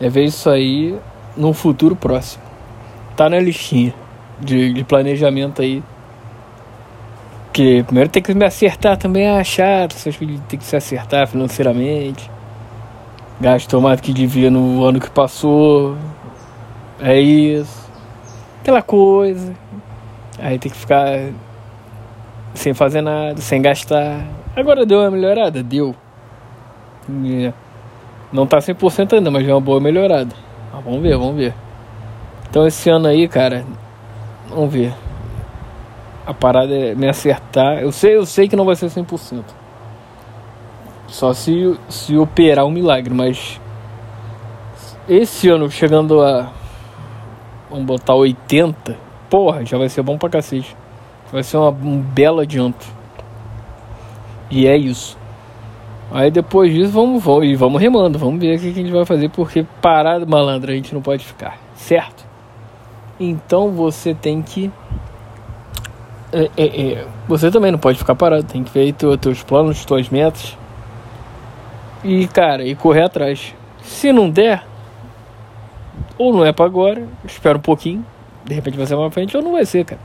é 0.00 0.08
ver 0.08 0.24
isso 0.24 0.48
aí 0.48 0.98
num 1.36 1.52
futuro 1.52 1.94
próximo. 1.94 2.42
Tá 3.14 3.28
na 3.28 3.38
listinha 3.38 3.94
de, 4.40 4.72
de 4.72 4.84
planejamento 4.84 5.60
aí. 5.60 5.82
Que 7.52 7.82
primeiro 7.84 8.08
tem 8.08 8.22
que 8.22 8.34
me 8.34 8.44
acertar 8.44 8.96
também 8.96 9.28
a 9.28 9.44
chato, 9.44 9.94
essas 9.94 10.16
coisas 10.16 10.40
tem 10.48 10.58
que 10.58 10.64
se 10.64 10.76
acertar 10.76 11.26
financeiramente. 11.26 12.30
Gastou 13.40 13.80
mais 13.80 14.00
do 14.00 14.04
que 14.04 14.12
devia 14.12 14.50
no 14.50 14.84
ano 14.84 14.98
que 14.98 15.10
passou. 15.10 15.96
É 17.00 17.20
isso. 17.20 17.86
Aquela 18.60 18.80
coisa. 18.80 19.54
Aí 20.38 20.58
tem 20.58 20.70
que 20.70 20.76
ficar 20.76 21.30
sem 22.54 22.72
fazer 22.72 23.02
nada, 23.02 23.40
sem 23.40 23.60
gastar. 23.60 24.24
Agora 24.56 24.86
deu 24.86 25.00
uma 25.00 25.10
melhorada? 25.10 25.62
Deu. 25.62 25.94
Não 28.32 28.46
tá 28.46 28.58
100% 28.58 29.12
ainda, 29.12 29.30
mas 29.30 29.46
é 29.46 29.52
uma 29.52 29.60
boa 29.60 29.80
melhorada. 29.80 30.34
Ah, 30.72 30.80
vamos 30.82 31.02
ver, 31.02 31.16
vamos 31.16 31.36
ver. 31.36 31.54
Então 32.48 32.66
esse 32.66 32.88
ano 32.88 33.06
aí, 33.06 33.28
cara, 33.28 33.64
vamos 34.48 34.72
ver. 34.72 34.94
A 36.26 36.34
parada 36.34 36.74
é 36.74 36.94
me 36.94 37.08
acertar. 37.08 37.78
Eu 37.78 37.92
sei, 37.92 38.16
eu 38.16 38.26
sei 38.26 38.48
que 38.48 38.56
não 38.56 38.64
vai 38.64 38.74
ser 38.74 38.86
100%. 38.86 39.44
Só 41.08 41.32
se, 41.32 41.78
se 41.88 42.16
operar 42.16 42.64
um 42.64 42.70
milagre, 42.70 43.14
mas 43.14 43.60
esse 45.08 45.48
ano 45.48 45.70
chegando 45.70 46.22
a 46.22 46.50
vamos 47.70 47.84
botar 47.84 48.14
80, 48.14 48.96
porra, 49.30 49.64
já 49.64 49.78
vai 49.78 49.88
ser 49.88 50.02
bom 50.02 50.18
pra 50.18 50.28
cacete. 50.28 50.76
Vai 51.32 51.42
ser 51.42 51.56
uma, 51.56 51.70
um 51.70 52.00
belo 52.00 52.40
adianto. 52.40 52.86
E 54.50 54.66
é 54.66 54.76
isso. 54.76 55.16
Aí 56.10 56.30
depois 56.30 56.72
disso 56.72 56.92
vamos, 56.92 57.22
vamos, 57.22 57.44
e 57.46 57.56
vamos 57.56 57.80
remando, 57.80 58.18
vamos 58.18 58.40
ver 58.40 58.56
o 58.56 58.60
que 58.60 58.68
a 58.68 58.72
gente 58.72 58.92
vai 58.92 59.04
fazer, 59.04 59.28
porque 59.30 59.66
parado 59.82 60.26
malandro 60.26 60.70
a 60.70 60.74
gente 60.74 60.94
não 60.94 61.02
pode 61.02 61.24
ficar, 61.24 61.58
certo? 61.74 62.24
Então 63.18 63.72
você 63.72 64.14
tem 64.14 64.40
que. 64.40 64.70
É, 66.32 66.50
é, 66.56 66.92
é, 66.92 67.06
você 67.26 67.50
também 67.50 67.72
não 67.72 67.78
pode 67.78 67.98
ficar 67.98 68.14
parado, 68.14 68.44
tem 68.44 68.62
que 68.62 68.70
ver 68.70 68.94
os 69.04 69.16
teus 69.18 69.42
planos, 69.42 69.84
tuas 69.84 70.08
metas. 70.08 70.56
E 72.08 72.28
cara, 72.28 72.62
e 72.62 72.76
correr 72.76 73.02
atrás. 73.02 73.52
Se 73.82 74.12
não 74.12 74.30
der, 74.30 74.64
ou 76.16 76.32
não 76.32 76.44
é 76.44 76.52
para 76.52 76.64
agora, 76.64 77.04
espera 77.24 77.58
um 77.58 77.60
pouquinho, 77.60 78.06
de 78.44 78.54
repente 78.54 78.76
vai 78.76 78.86
ser 78.86 78.94
mais 78.94 79.12
frente, 79.12 79.36
ou 79.36 79.42
não 79.42 79.50
vai 79.50 79.66
ser, 79.66 79.84
cara. 79.84 80.00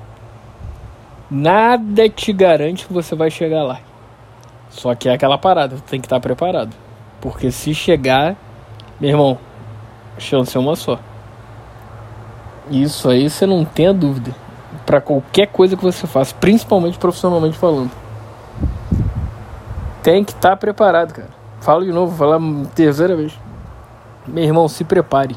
Nada 1.29 2.09
te 2.09 2.33
garante 2.33 2.87
que 2.87 2.91
você 2.91 3.15
vai 3.15 3.29
chegar 3.29 3.61
lá. 3.61 3.81
Só 4.71 4.95
que 4.95 5.09
é 5.09 5.13
aquela 5.13 5.37
parada, 5.37 5.75
tem 5.87 6.01
que 6.01 6.07
estar 6.07 6.19
preparado. 6.19 6.75
Porque 7.21 7.51
se 7.51 7.71
chegar, 7.71 8.35
meu 8.99 9.11
irmão, 9.11 9.37
chance 10.17 10.57
é 10.57 10.59
uma 10.59 10.75
só. 10.75 10.97
Isso 12.71 13.11
aí 13.11 13.29
você 13.29 13.45
não 13.45 13.63
tenha 13.63 13.93
dúvida. 13.93 14.33
Para 14.87 14.99
qualquer 14.99 15.45
coisa 15.49 15.77
que 15.77 15.83
você 15.83 16.07
faça, 16.07 16.33
principalmente 16.33 16.97
profissionalmente 16.97 17.59
falando. 17.59 17.91
Tem 20.01 20.23
que 20.23 20.31
estar 20.31 20.57
preparado, 20.57 21.13
cara. 21.13 21.40
Falo 21.61 21.85
de 21.85 21.91
novo, 21.91 22.15
vou 22.15 22.17
falar 22.17 22.39
terceira 22.75 23.15
vez. 23.15 23.33
Meu 24.27 24.43
irmão, 24.43 24.67
se 24.67 24.83
prepare. 24.83 25.35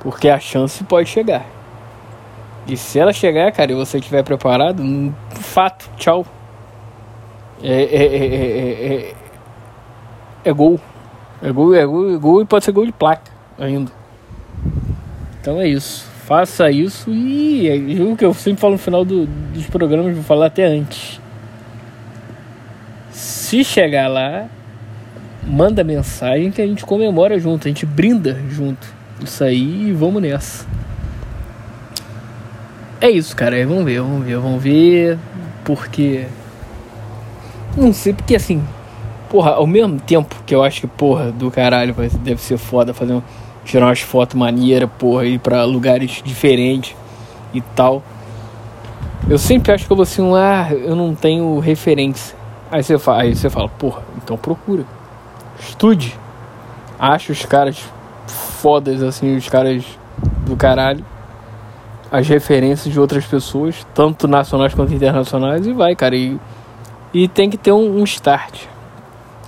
Porque 0.00 0.30
a 0.30 0.40
chance 0.40 0.82
pode 0.84 1.08
chegar. 1.08 1.44
E 2.66 2.76
se 2.76 2.98
ela 2.98 3.12
chegar, 3.12 3.52
cara, 3.52 3.70
e 3.70 3.74
você 3.74 3.98
estiver 3.98 4.24
preparado, 4.24 4.82
fato, 5.34 5.88
tchau. 5.96 6.26
É, 7.62 7.82
é, 7.82 8.04
é, 8.04 9.14
é, 10.44 10.52
gol. 10.52 10.80
É 11.42 11.52
gol, 11.52 11.74
é 11.74 11.84
gol, 11.84 12.14
é 12.14 12.16
gol 12.16 12.42
e 12.42 12.46
pode 12.46 12.64
ser 12.64 12.72
gol 12.72 12.86
de 12.86 12.92
placa 12.92 13.30
ainda. 13.58 13.92
Então 15.40 15.60
é 15.60 15.68
isso. 15.68 16.08
Faça 16.24 16.70
isso 16.70 17.10
e 17.10 17.68
é 17.68 18.02
o 18.02 18.16
que 18.16 18.24
eu 18.24 18.34
sempre 18.34 18.60
falo 18.60 18.72
no 18.72 18.78
final 18.78 19.04
do, 19.04 19.26
dos 19.26 19.66
programas, 19.68 20.14
vou 20.14 20.24
falar 20.24 20.46
até 20.46 20.64
antes. 20.64 21.20
Se 23.10 23.62
chegar 23.62 24.08
lá, 24.08 24.48
manda 25.46 25.84
mensagem 25.84 26.50
que 26.50 26.60
a 26.60 26.66
gente 26.66 26.84
comemora 26.84 27.38
junto, 27.38 27.66
a 27.66 27.70
gente 27.70 27.86
brinda 27.86 28.40
junto. 28.50 28.86
Isso 29.22 29.42
aí 29.44 29.88
e 29.88 29.92
vamos 29.92 30.20
nessa. 30.20 30.66
É 33.00 33.08
isso, 33.08 33.34
cara. 33.36 33.66
Vamos 33.66 33.84
ver, 33.84 34.00
vamos 34.00 34.26
ver, 34.26 34.38
vamos 34.38 34.62
ver. 34.62 35.18
Porque 35.64 36.26
não 37.76 37.92
sei, 37.92 38.14
porque 38.14 38.34
assim, 38.34 38.62
porra, 39.28 39.50
ao 39.50 39.66
mesmo 39.66 40.00
tempo 40.00 40.34
que 40.46 40.54
eu 40.54 40.62
acho 40.62 40.80
que, 40.80 40.86
porra, 40.86 41.30
do 41.30 41.50
caralho, 41.50 41.94
deve 42.22 42.40
ser 42.40 42.56
foda 42.56 42.94
fazer 42.94 43.12
um, 43.12 43.22
tirar 43.64 43.86
umas 43.86 44.00
fotos 44.00 44.34
maneiras, 44.34 44.88
porra, 44.98 45.26
ir 45.26 45.38
pra 45.38 45.62
lugares 45.64 46.22
diferentes 46.24 46.96
e 47.52 47.60
tal. 47.60 48.02
Eu 49.28 49.36
sempre 49.36 49.72
acho 49.72 49.86
que 49.86 49.92
eu 49.92 49.96
vou 49.96 50.04
assim, 50.04 50.22
ah, 50.34 50.68
eu 50.72 50.96
não 50.96 51.14
tenho 51.14 51.58
referência. 51.58 52.34
Aí 52.70 52.82
você 52.82 52.98
fala, 52.98 53.22
aí 53.22 53.36
você 53.36 53.50
fala, 53.50 53.68
porra, 53.68 54.02
então 54.16 54.38
procura. 54.38 54.86
Estude. 55.58 56.18
Acha 56.98 57.32
os 57.32 57.44
caras 57.44 57.82
fodas, 58.26 59.02
assim, 59.02 59.36
os 59.36 59.48
caras 59.48 59.84
do 60.46 60.56
caralho. 60.56 61.04
As 62.10 62.28
referências 62.28 62.92
de 62.92 63.00
outras 63.00 63.26
pessoas, 63.26 63.86
tanto 63.94 64.28
nacionais 64.28 64.72
quanto 64.74 64.94
internacionais, 64.94 65.66
e 65.66 65.72
vai, 65.72 65.94
cara. 65.96 66.14
E 66.14 66.38
e 67.18 67.26
tem 67.28 67.48
que 67.48 67.56
ter 67.56 67.72
um, 67.72 68.00
um 68.00 68.04
start. 68.04 68.64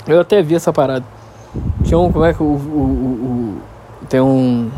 Eu 0.07 0.21
até 0.21 0.41
vi 0.41 0.55
essa 0.55 0.73
parada. 0.73 1.05
Tinha 1.85 1.99
um. 1.99 2.11
Como 2.11 2.25
é 2.25 2.33
que 2.33 2.43
o. 2.43 2.47
o, 2.47 2.49
o, 2.49 3.59
o 4.03 4.07
tem 4.09 4.23
um, 4.23 4.71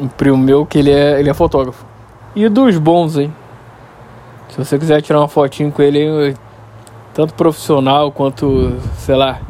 um 0.00 0.08
primo 0.08 0.38
meu 0.38 0.64
que 0.64 0.78
ele 0.78 0.90
é, 0.90 1.20
ele 1.20 1.28
é 1.28 1.34
fotógrafo. 1.34 1.84
E 2.34 2.48
dos 2.48 2.78
bons, 2.78 3.18
hein? 3.18 3.30
Se 4.48 4.56
você 4.56 4.78
quiser 4.78 5.02
tirar 5.02 5.18
uma 5.18 5.28
fotinho 5.28 5.70
com 5.70 5.82
ele, 5.82 6.34
tanto 7.12 7.34
profissional 7.34 8.10
quanto, 8.10 8.78
sei 8.96 9.14
lá, 9.14 9.40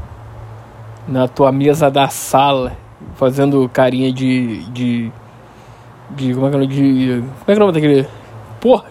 na 1.09 1.27
tua 1.27 1.51
mesa 1.51 1.91
da 1.91 2.09
sala, 2.09 2.77
fazendo 3.15 3.69
carinha 3.69 4.13
de. 4.13 4.63
de. 4.71 5.13
de 6.11 6.35
como 6.35 6.47
é 6.47 6.51
que 6.51 6.57
é 6.57 6.59
o 6.59 6.63
nome? 6.63 7.23
Como 7.23 7.43
é 7.43 7.45
que 7.47 7.53
é 7.53 7.57
o 7.57 7.59
nome 7.59 7.73
daquele. 7.73 8.09
Porra! 8.61 8.85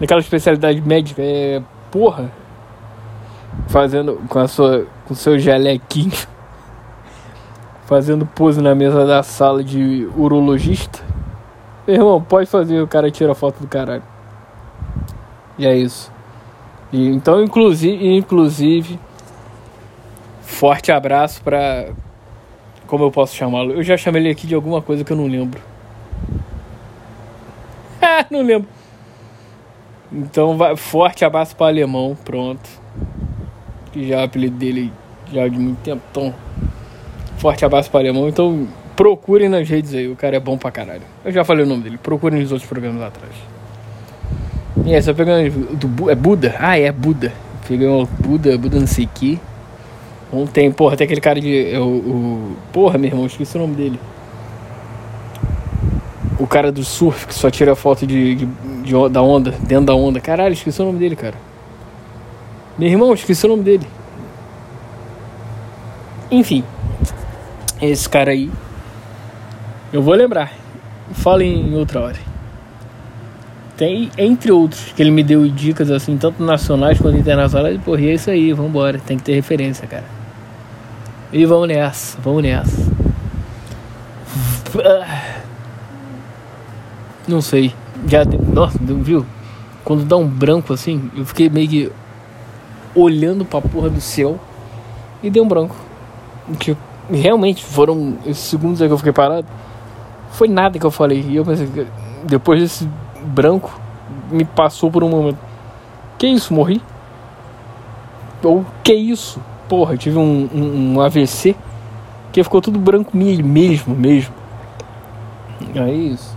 Daquela 0.00 0.20
especialidade 0.20 0.80
médica, 0.80 1.20
é. 1.22 1.62
Porra! 1.90 2.40
fazendo 3.68 4.20
com 4.28 4.38
a 4.38 4.48
sua 4.48 4.86
com 5.06 5.14
seu 5.14 5.38
jalequinho 5.38 6.12
fazendo 7.86 8.24
pose 8.24 8.60
na 8.60 8.74
mesa 8.74 9.04
da 9.04 9.22
sala 9.22 9.64
de 9.64 10.08
urologista. 10.16 11.00
Meu 11.86 11.96
irmão, 11.96 12.22
pode 12.22 12.48
fazer, 12.48 12.80
o 12.80 12.86
cara 12.86 13.10
tira 13.10 13.34
foto 13.34 13.58
do 13.58 13.66
caralho. 13.66 14.04
E 15.58 15.66
é 15.66 15.76
isso. 15.76 16.12
E, 16.92 17.08
então, 17.08 17.42
inclusive, 17.42 18.16
inclusive, 18.16 18.96
forte 20.60 20.92
abraço 20.92 21.42
pra. 21.42 21.86
Como 22.86 23.04
eu 23.04 23.10
posso 23.10 23.34
chamá-lo? 23.34 23.72
Eu 23.72 23.82
já 23.82 23.96
chamei 23.96 24.20
ele 24.20 24.30
aqui 24.30 24.46
de 24.46 24.54
alguma 24.54 24.82
coisa 24.82 25.02
que 25.02 25.10
eu 25.10 25.16
não 25.16 25.26
lembro. 25.26 25.60
Ah, 28.02 28.24
não 28.30 28.42
lembro. 28.42 28.68
Então, 30.10 30.56
vai, 30.56 30.74
forte 30.74 31.22
abraço 31.22 31.54
para 31.54 31.66
alemão, 31.66 32.16
pronto. 32.24 32.68
Que 33.92 34.08
já 34.08 34.16
é 34.16 34.20
o 34.22 34.24
apelido 34.24 34.56
dele 34.56 34.90
já 35.30 35.46
de 35.46 35.58
muito 35.58 35.78
tempo. 35.82 36.00
Então, 36.10 36.34
forte 37.36 37.62
abraço 37.62 37.90
para 37.90 38.00
alemão. 38.00 38.26
Então, 38.26 38.66
procurem 38.96 39.50
nas 39.50 39.68
redes 39.68 39.92
aí, 39.92 40.08
o 40.08 40.16
cara 40.16 40.36
é 40.36 40.40
bom 40.40 40.56
pra 40.56 40.70
caralho. 40.70 41.02
Eu 41.22 41.30
já 41.30 41.44
falei 41.44 41.64
o 41.64 41.68
nome 41.68 41.82
dele, 41.82 41.98
procurem 41.98 42.40
nos 42.40 42.50
outros 42.52 42.68
programas 42.68 43.00
lá 43.00 43.08
atrás. 43.08 43.34
E 44.86 45.02
só 45.02 45.12
pegando 45.12 45.76
do, 45.76 46.10
é 46.10 46.14
Buda? 46.14 46.56
Ah, 46.58 46.78
é 46.78 46.90
Buda. 46.90 47.32
Pegou 47.68 48.06
Buda, 48.18 48.56
Buda 48.56 48.80
não 48.80 48.86
sei 48.86 49.04
o 49.04 49.08
que. 49.08 49.38
Ontem, 50.32 50.70
porra, 50.70 50.96
tem 50.96 51.04
aquele 51.04 51.20
cara 51.20 51.40
de. 51.40 51.72
É 51.72 51.80
o, 51.80 52.52
porra, 52.72 52.96
meu 52.98 53.10
irmão, 53.10 53.26
esqueci 53.26 53.56
o 53.56 53.60
nome 53.60 53.74
dele. 53.74 53.98
O 56.38 56.46
cara 56.46 56.70
do 56.70 56.84
surf 56.84 57.26
que 57.26 57.34
só 57.34 57.50
tira 57.50 57.74
foto 57.74 58.06
de, 58.06 58.36
de, 58.36 58.46
de, 58.46 59.08
da 59.10 59.20
onda, 59.20 59.50
dentro 59.50 59.86
da 59.86 59.94
onda. 59.94 60.20
Caralho, 60.20 60.52
esqueci 60.52 60.80
o 60.80 60.84
nome 60.84 60.98
dele, 60.98 61.16
cara. 61.16 61.34
Meu 62.78 62.88
irmão, 62.88 63.12
esqueci 63.12 63.44
o 63.44 63.48
nome 63.48 63.62
dele. 63.62 63.86
Enfim. 66.30 66.64
Esse 67.82 68.08
cara 68.08 68.30
aí. 68.30 68.50
Eu 69.92 70.00
vou 70.00 70.14
lembrar. 70.14 70.52
Fala 71.12 71.42
em 71.42 71.74
outra 71.74 72.00
hora. 72.00 72.30
Tem, 73.76 74.10
entre 74.16 74.52
outros, 74.52 74.92
que 74.92 75.02
ele 75.02 75.10
me 75.10 75.24
deu 75.24 75.48
dicas 75.48 75.90
assim, 75.90 76.16
tanto 76.16 76.42
nacionais 76.42 76.98
quanto 77.00 77.16
internacionais. 77.16 77.80
Porra, 77.82 78.00
e 78.00 78.10
é 78.10 78.14
isso 78.14 78.30
aí, 78.30 78.52
vambora. 78.52 79.00
Tem 79.04 79.16
que 79.16 79.24
ter 79.24 79.34
referência, 79.34 79.86
cara. 79.88 80.19
E 81.32 81.46
vamos 81.46 81.68
nessa, 81.68 82.18
vamos 82.20 82.42
nessa. 82.42 82.90
Não 87.28 87.40
sei. 87.40 87.72
Já. 88.06 88.24
Nossa, 88.24 88.76
viu? 88.80 89.24
Quando 89.84 90.04
dá 90.04 90.16
um 90.16 90.26
branco 90.26 90.72
assim, 90.72 91.08
eu 91.16 91.24
fiquei 91.24 91.48
meio 91.48 91.68
que 91.68 91.92
olhando 92.94 93.44
pra 93.44 93.60
porra 93.60 93.88
do 93.88 94.00
céu 94.00 94.40
e 95.22 95.30
deu 95.30 95.44
um 95.44 95.48
branco. 95.48 95.76
Que 96.58 96.76
realmente 97.08 97.64
foram 97.64 98.18
esses 98.26 98.42
segundos 98.42 98.82
aí 98.82 98.88
que 98.88 98.94
eu 98.94 98.98
fiquei 98.98 99.12
parado. 99.12 99.46
Foi 100.32 100.48
nada 100.48 100.80
que 100.80 100.86
eu 100.86 100.90
falei. 100.90 101.24
E 101.28 101.36
eu 101.36 101.44
pensei, 101.44 101.68
depois 102.24 102.60
desse 102.60 102.88
branco, 103.22 103.80
me 104.32 104.44
passou 104.44 104.90
por 104.90 105.04
um 105.04 105.08
momento. 105.08 105.38
Que 106.18 106.26
isso, 106.26 106.52
morri? 106.52 106.82
Ou 108.42 108.64
que 108.82 108.94
isso? 108.94 109.40
Porra, 109.70 109.94
eu 109.94 109.98
tive 109.98 110.18
um, 110.18 110.48
um, 110.52 110.94
um 110.94 111.00
AVC 111.00 111.54
que 112.32 112.42
ficou 112.42 112.60
tudo 112.60 112.76
branco 112.76 113.16
mesmo, 113.16 113.94
mesmo. 113.94 114.34
É 115.76 115.88
isso. 115.92 116.36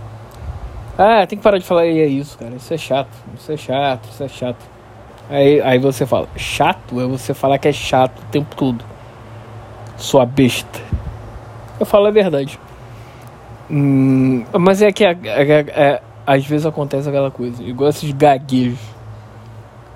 Ah, 0.96 1.26
tem 1.26 1.36
que 1.36 1.42
parar 1.42 1.58
de 1.58 1.64
falar 1.64 1.84
é 1.84 2.06
isso, 2.06 2.38
cara. 2.38 2.54
Isso 2.54 2.72
é 2.72 2.78
chato. 2.78 3.10
Isso 3.36 3.50
é 3.50 3.56
chato, 3.56 4.08
isso 4.08 4.22
é 4.22 4.28
chato. 4.28 4.64
Aí, 5.28 5.60
aí 5.62 5.80
você 5.80 6.06
fala, 6.06 6.28
chato 6.36 7.00
é 7.00 7.06
você 7.06 7.34
falar 7.34 7.58
que 7.58 7.66
é 7.66 7.72
chato 7.72 8.20
o 8.20 8.24
tempo 8.26 8.54
todo. 8.54 8.84
Sua 9.96 10.24
besta. 10.24 10.80
Eu 11.80 11.86
falo 11.86 12.06
a 12.06 12.12
verdade. 12.12 12.56
Hum, 13.68 14.44
mas 14.60 14.80
é 14.80 14.92
que 14.92 15.04
a, 15.04 15.10
a, 15.10 16.30
a, 16.30 16.34
às 16.34 16.46
vezes 16.46 16.64
acontece 16.64 17.08
aquela 17.08 17.32
coisa. 17.32 17.60
Igual 17.64 17.90
esses 17.90 18.12
gaguejos. 18.12 18.78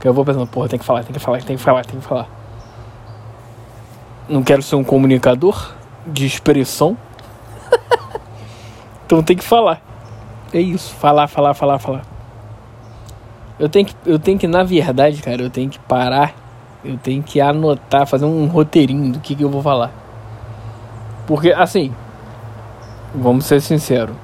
Que 0.00 0.08
eu 0.08 0.12
vou 0.12 0.24
pensando, 0.24 0.48
porra, 0.48 0.68
tem 0.68 0.78
que 0.78 0.84
falar, 0.84 1.04
tem 1.04 1.12
que 1.12 1.20
falar, 1.20 1.40
tem 1.40 1.56
que 1.56 1.62
falar, 1.62 1.84
tem 1.84 2.00
que 2.00 2.04
falar. 2.04 2.37
Não 4.28 4.42
quero 4.42 4.62
ser 4.62 4.76
um 4.76 4.84
comunicador 4.84 5.72
de 6.06 6.26
expressão. 6.26 6.96
então 9.06 9.22
tem 9.22 9.36
que 9.36 9.44
falar. 9.44 9.80
É 10.52 10.60
isso, 10.60 10.94
falar, 10.94 11.26
falar, 11.28 11.54
falar, 11.54 11.78
falar. 11.78 12.02
Eu 13.58 13.68
tenho 13.68 13.86
que, 13.86 13.94
eu 14.06 14.18
tenho 14.18 14.38
que, 14.38 14.46
na 14.46 14.62
verdade, 14.62 15.20
cara, 15.22 15.42
eu 15.42 15.50
tenho 15.50 15.70
que 15.70 15.78
parar. 15.78 16.34
Eu 16.84 16.96
tenho 16.96 17.22
que 17.22 17.40
anotar, 17.40 18.06
fazer 18.06 18.24
um 18.24 18.46
roteirinho 18.46 19.12
do 19.12 19.20
que, 19.20 19.34
que 19.34 19.42
eu 19.42 19.50
vou 19.50 19.62
falar. 19.62 19.90
Porque, 21.26 21.52
assim, 21.52 21.92
vamos 23.14 23.46
ser 23.46 23.60
sinceros. 23.60 24.14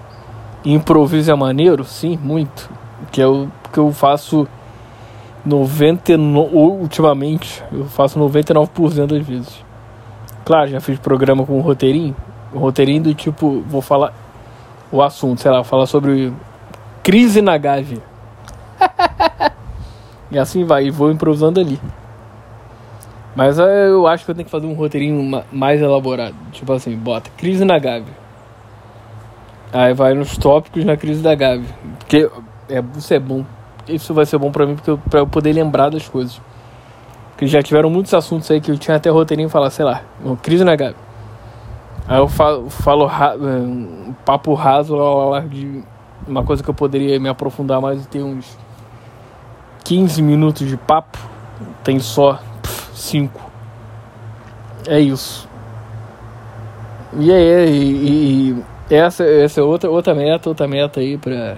Improviso 0.64 1.30
é 1.30 1.34
maneiro? 1.34 1.84
Sim, 1.84 2.18
muito. 2.22 2.70
Que 3.10 3.20
é 3.20 3.26
o 3.26 3.48
que 3.72 3.78
eu 3.78 3.92
faço 3.92 4.46
99, 5.44 6.56
ultimamente, 6.56 7.62
eu 7.70 7.84
faço 7.84 8.18
99% 8.18 9.06
das 9.06 9.26
vezes. 9.26 9.64
Claro, 10.44 10.68
já 10.68 10.80
fiz 10.80 10.98
programa 10.98 11.46
com 11.46 11.58
um 11.58 11.60
roteirinho. 11.60 12.14
Roteirinho 12.54 13.02
do 13.02 13.14
tipo, 13.14 13.62
vou 13.66 13.80
falar 13.80 14.12
o 14.92 15.02
assunto, 15.02 15.40
sei 15.40 15.50
lá, 15.50 15.64
falar 15.64 15.86
sobre 15.86 16.32
crise 17.02 17.40
na 17.40 17.56
Gávea. 17.56 18.02
e 20.30 20.38
assim 20.38 20.64
vai, 20.64 20.86
e 20.86 20.90
vou 20.90 21.10
improvisando 21.10 21.60
ali. 21.60 21.80
Mas 23.34 23.58
é, 23.58 23.88
eu 23.88 24.06
acho 24.06 24.24
que 24.24 24.30
eu 24.30 24.34
tenho 24.34 24.44
que 24.44 24.50
fazer 24.50 24.66
um 24.66 24.74
roteirinho 24.74 25.42
mais 25.50 25.80
elaborado. 25.80 26.36
Tipo 26.52 26.72
assim, 26.72 26.96
bota 26.96 27.30
crise 27.36 27.64
na 27.64 27.78
Gávea. 27.78 28.24
Aí 29.72 29.92
vai 29.92 30.14
nos 30.14 30.36
tópicos 30.38 30.84
na 30.84 30.96
crise 30.96 31.20
da 31.20 31.34
Gávea. 31.34 31.68
Porque 31.98 32.30
é, 32.68 32.82
isso 32.96 33.12
é 33.12 33.18
bom. 33.18 33.44
Isso 33.88 34.14
vai 34.14 34.24
ser 34.24 34.38
bom 34.38 34.52
pra 34.52 34.66
mim 34.66 34.76
porque 34.76 34.90
eu, 34.90 34.98
pra 34.98 35.20
eu 35.20 35.26
poder 35.26 35.52
lembrar 35.52 35.90
das 35.90 36.08
coisas. 36.08 36.40
Já 37.46 37.62
tiveram 37.62 37.90
muitos 37.90 38.12
assuntos 38.14 38.50
aí 38.50 38.60
que 38.60 38.70
eu 38.70 38.78
tinha 38.78 38.96
até 38.96 39.10
roteirinho 39.10 39.48
falar, 39.48 39.70
sei 39.70 39.84
lá, 39.84 40.02
crise 40.42 40.64
na 40.64 40.76
Gávea. 40.76 40.96
Aí 42.06 42.18
eu 42.18 42.28
falo, 42.28 42.68
falo 42.68 43.06
ra, 43.06 43.34
um 43.36 44.14
papo 44.24 44.52
raso 44.52 44.94
lá, 44.94 45.14
lá, 45.14 45.24
lá, 45.24 45.40
de 45.40 45.82
uma 46.26 46.42
coisa 46.44 46.62
que 46.62 46.68
eu 46.68 46.74
poderia 46.74 47.18
me 47.18 47.28
aprofundar 47.28 47.80
mais 47.80 48.04
e 48.04 48.08
ter 48.08 48.22
uns 48.22 48.58
15 49.84 50.22
minutos 50.22 50.66
de 50.66 50.76
papo. 50.76 51.18
Tem 51.82 51.98
só 51.98 52.38
5. 52.94 53.40
É 54.86 55.00
isso. 55.00 55.48
E 57.14 57.32
aí, 57.32 57.70
e, 57.70 58.50
e, 58.90 58.94
essa, 58.94 59.24
essa 59.24 59.60
é 59.60 59.62
outra, 59.62 59.90
outra 59.90 60.14
meta, 60.14 60.48
outra 60.48 60.68
meta 60.68 61.00
aí 61.00 61.16
pra 61.16 61.56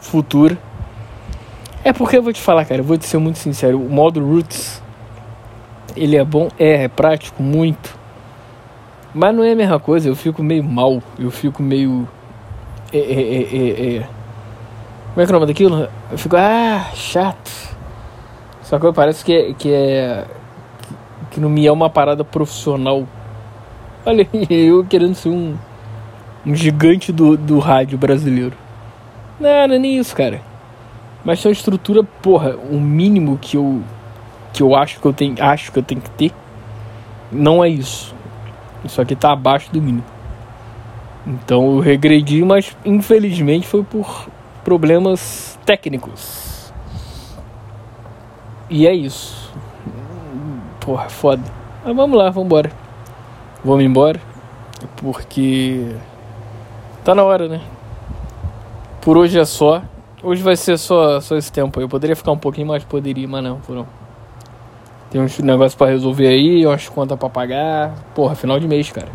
futuro. 0.00 0.56
É 1.84 1.92
porque 1.92 2.16
eu 2.16 2.22
vou 2.22 2.32
te 2.32 2.40
falar, 2.40 2.64
cara, 2.64 2.80
eu 2.80 2.84
vou 2.84 2.98
te 2.98 3.06
ser 3.06 3.18
muito 3.18 3.38
sincero, 3.38 3.80
o 3.80 3.88
modo 3.88 4.20
Roots 4.24 4.82
ele 5.96 6.16
é 6.16 6.24
bom, 6.24 6.48
é, 6.58 6.84
é 6.84 6.88
prático, 6.88 7.42
muito. 7.42 7.96
Mas 9.14 9.34
não 9.34 9.42
é 9.42 9.52
a 9.52 9.56
mesma 9.56 9.80
coisa, 9.80 10.08
eu 10.08 10.14
fico 10.14 10.42
meio 10.42 10.62
mal, 10.62 11.02
eu 11.18 11.30
fico 11.30 11.62
meio. 11.62 12.08
É, 12.92 12.98
é, 12.98 13.02
é, 13.02 13.56
é, 13.56 13.96
é. 13.96 14.08
Como 15.12 15.22
é 15.22 15.26
que 15.26 15.32
é 15.32 15.34
o 15.34 15.38
nome 15.40 15.46
daquilo? 15.46 15.88
Eu 16.10 16.18
fico, 16.18 16.36
ah, 16.36 16.86
chato. 16.94 17.50
Só 18.62 18.78
que 18.78 18.92
parece 18.92 19.24
que 19.24 19.32
é, 19.32 19.52
que 19.54 19.72
é. 19.72 20.24
que 21.30 21.40
não 21.40 21.48
me 21.48 21.66
é 21.66 21.72
uma 21.72 21.90
parada 21.90 22.24
profissional. 22.24 23.06
Olha, 24.04 24.28
eu 24.48 24.84
querendo 24.84 25.14
ser 25.14 25.30
um. 25.30 25.56
um 26.46 26.54
gigante 26.54 27.10
do, 27.10 27.36
do 27.36 27.58
rádio 27.58 27.98
brasileiro. 27.98 28.56
Não, 29.40 29.68
não 29.68 29.74
é 29.74 29.78
nem 29.78 29.98
isso, 29.98 30.14
cara. 30.14 30.40
Mas 31.24 31.44
uma 31.44 31.52
estrutura, 31.52 32.02
porra, 32.22 32.56
o 32.56 32.80
mínimo 32.80 33.38
que 33.38 33.56
eu. 33.56 33.82
que 34.52 34.62
eu 34.62 34.74
acho 34.74 35.00
que 35.00 35.06
eu 35.06 35.12
tenho. 35.12 35.34
acho 35.42 35.72
que 35.72 35.78
eu 35.78 35.82
tenho 35.82 36.00
que 36.00 36.10
ter. 36.10 36.32
Não 37.30 37.62
é 37.62 37.68
isso. 37.68 38.14
Isso 38.84 39.00
aqui 39.00 39.14
tá 39.14 39.32
abaixo 39.32 39.70
do 39.72 39.82
mínimo. 39.82 40.04
Então 41.26 41.72
eu 41.72 41.80
regredi, 41.80 42.42
mas 42.42 42.76
infelizmente 42.84 43.66
foi 43.66 43.82
por 43.82 44.28
problemas 44.64 45.58
técnicos. 45.66 46.72
E 48.70 48.86
é 48.86 48.94
isso. 48.94 49.52
Porra, 50.80 51.08
foda. 51.08 51.42
Mas 51.84 51.96
vamos 51.96 52.16
lá, 52.18 52.30
vamos 52.30 52.46
embora. 52.46 52.70
Vamos 53.64 53.84
embora. 53.84 54.20
Porque 54.96 55.94
tá 57.04 57.14
na 57.14 57.24
hora, 57.24 57.48
né? 57.48 57.60
Por 59.00 59.16
hoje 59.16 59.38
é 59.38 59.44
só. 59.44 59.82
Hoje 60.22 60.42
vai 60.42 60.56
ser 60.56 60.76
só, 60.78 61.20
só 61.20 61.36
esse 61.36 61.52
tempo. 61.52 61.80
Eu 61.80 61.88
poderia 61.88 62.16
ficar 62.16 62.32
um 62.32 62.38
pouquinho 62.38 62.66
mais, 62.66 62.82
poderia, 62.82 63.28
mas 63.28 63.42
não, 63.42 63.60
não. 63.68 63.86
Tem 65.10 65.20
uns 65.20 65.38
negócios 65.38 65.74
para 65.76 65.92
resolver 65.92 66.26
aí, 66.26 66.66
umas 66.66 66.88
contas 66.88 67.16
para 67.16 67.28
pagar. 67.28 67.94
Porra, 68.14 68.34
final 68.34 68.58
de 68.58 68.66
mês, 68.66 68.90
cara. 68.90 69.08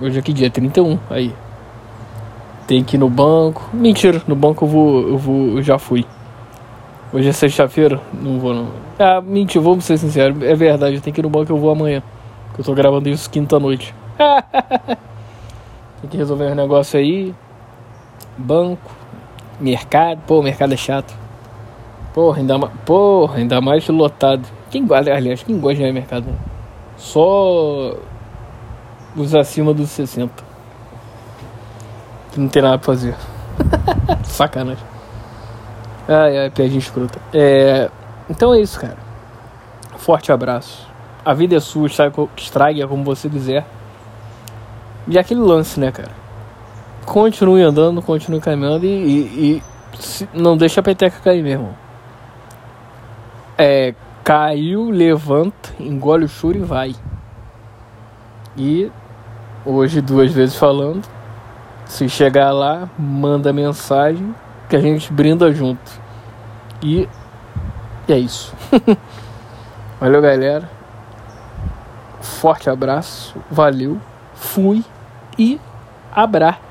Hoje 0.00 0.18
é 0.18 0.22
que 0.22 0.32
dia? 0.32 0.48
31, 0.48 0.98
aí. 1.10 1.34
Tem 2.68 2.84
que 2.84 2.96
ir 2.96 2.98
no 2.98 3.10
banco. 3.10 3.68
Mentira, 3.72 4.22
no 4.28 4.36
banco 4.36 4.64
eu 4.64 4.68
vou. 4.68 5.08
Eu 5.08 5.18
vou. 5.18 5.56
Eu 5.56 5.62
já 5.62 5.76
fui. 5.78 6.06
Hoje 7.12 7.28
é 7.28 7.32
sexta-feira? 7.32 8.00
Não 8.12 8.38
vou 8.38 8.54
não. 8.54 8.68
Ah, 8.98 9.20
mentira, 9.20 9.64
vamos 9.64 9.84
ser 9.84 9.98
sinceros. 9.98 10.40
É 10.42 10.54
verdade, 10.54 11.00
tenho 11.00 11.14
que 11.14 11.20
ir 11.20 11.24
no 11.24 11.30
banco 11.30 11.50
eu 11.50 11.56
vou 11.56 11.70
amanhã. 11.70 12.02
Eu 12.56 12.62
tô 12.62 12.74
gravando 12.74 13.08
isso 13.08 13.28
quinta 13.28 13.58
noite. 13.58 13.94
Tem 16.00 16.10
que 16.10 16.16
resolver 16.16 16.52
um 16.52 16.54
negócio 16.54 16.98
aí. 16.98 17.34
Banco, 18.36 18.90
mercado. 19.60 20.20
Pô, 20.26 20.42
mercado 20.42 20.74
é 20.74 20.76
chato. 20.76 21.14
Porra, 22.14 22.38
ainda, 22.38 22.58
porra, 22.84 23.36
ainda 23.38 23.60
mais 23.60 23.86
lotado. 23.88 24.46
Quem 24.70 24.86
gosta, 24.86 25.12
aliás, 25.12 25.42
quem 25.42 25.58
gosta 25.58 25.82
de 25.84 25.92
mercado? 25.92 26.26
Né? 26.26 26.36
Só 26.96 27.94
os 29.16 29.34
acima 29.34 29.72
dos 29.72 29.90
60. 29.90 30.32
Que 32.32 32.40
não 32.40 32.48
tem 32.48 32.62
nada 32.62 32.78
pra 32.78 32.86
fazer. 32.86 33.14
Sacanagem. 34.24 34.84
Ai, 36.08 36.38
ai, 36.38 36.50
piadinha 36.50 36.78
escrota. 36.78 37.18
É, 37.32 37.90
então 38.28 38.54
é 38.54 38.60
isso, 38.60 38.80
cara. 38.80 38.96
Forte 39.96 40.32
abraço. 40.32 40.86
A 41.24 41.34
vida 41.34 41.56
é 41.56 41.60
sua, 41.60 41.88
estrague 42.36 42.86
como 42.86 43.04
você 43.04 43.28
quiser. 43.28 43.66
E 45.06 45.18
aquele 45.18 45.40
lance, 45.40 45.78
né, 45.78 45.90
cara? 45.90 46.27
Continue 47.08 47.62
andando, 47.62 48.02
continue 48.02 48.38
caminhando 48.38 48.84
e, 48.84 48.88
e, 48.88 49.56
e 49.56 50.28
não 50.34 50.58
deixa 50.58 50.80
a 50.80 50.82
peteca 50.82 51.18
cair 51.24 51.42
mesmo. 51.42 51.74
É, 53.56 53.94
caiu, 54.22 54.90
levanta, 54.90 55.70
engole 55.80 56.26
o 56.26 56.28
choro 56.28 56.58
e 56.58 56.60
vai. 56.60 56.94
E 58.54 58.92
hoje 59.64 60.02
duas 60.02 60.30
vezes 60.30 60.56
falando, 60.56 61.02
se 61.86 62.10
chegar 62.10 62.52
lá, 62.52 62.90
manda 62.98 63.54
mensagem 63.54 64.34
que 64.68 64.76
a 64.76 64.80
gente 64.80 65.10
brinda 65.10 65.50
junto. 65.50 65.90
E, 66.82 67.08
e 68.06 68.12
é 68.12 68.18
isso. 68.18 68.54
Valeu, 69.98 70.20
galera. 70.20 70.68
Forte 72.20 72.68
abraço, 72.68 73.34
valeu, 73.50 73.98
fui 74.34 74.84
e 75.38 75.58
abraço. 76.12 76.67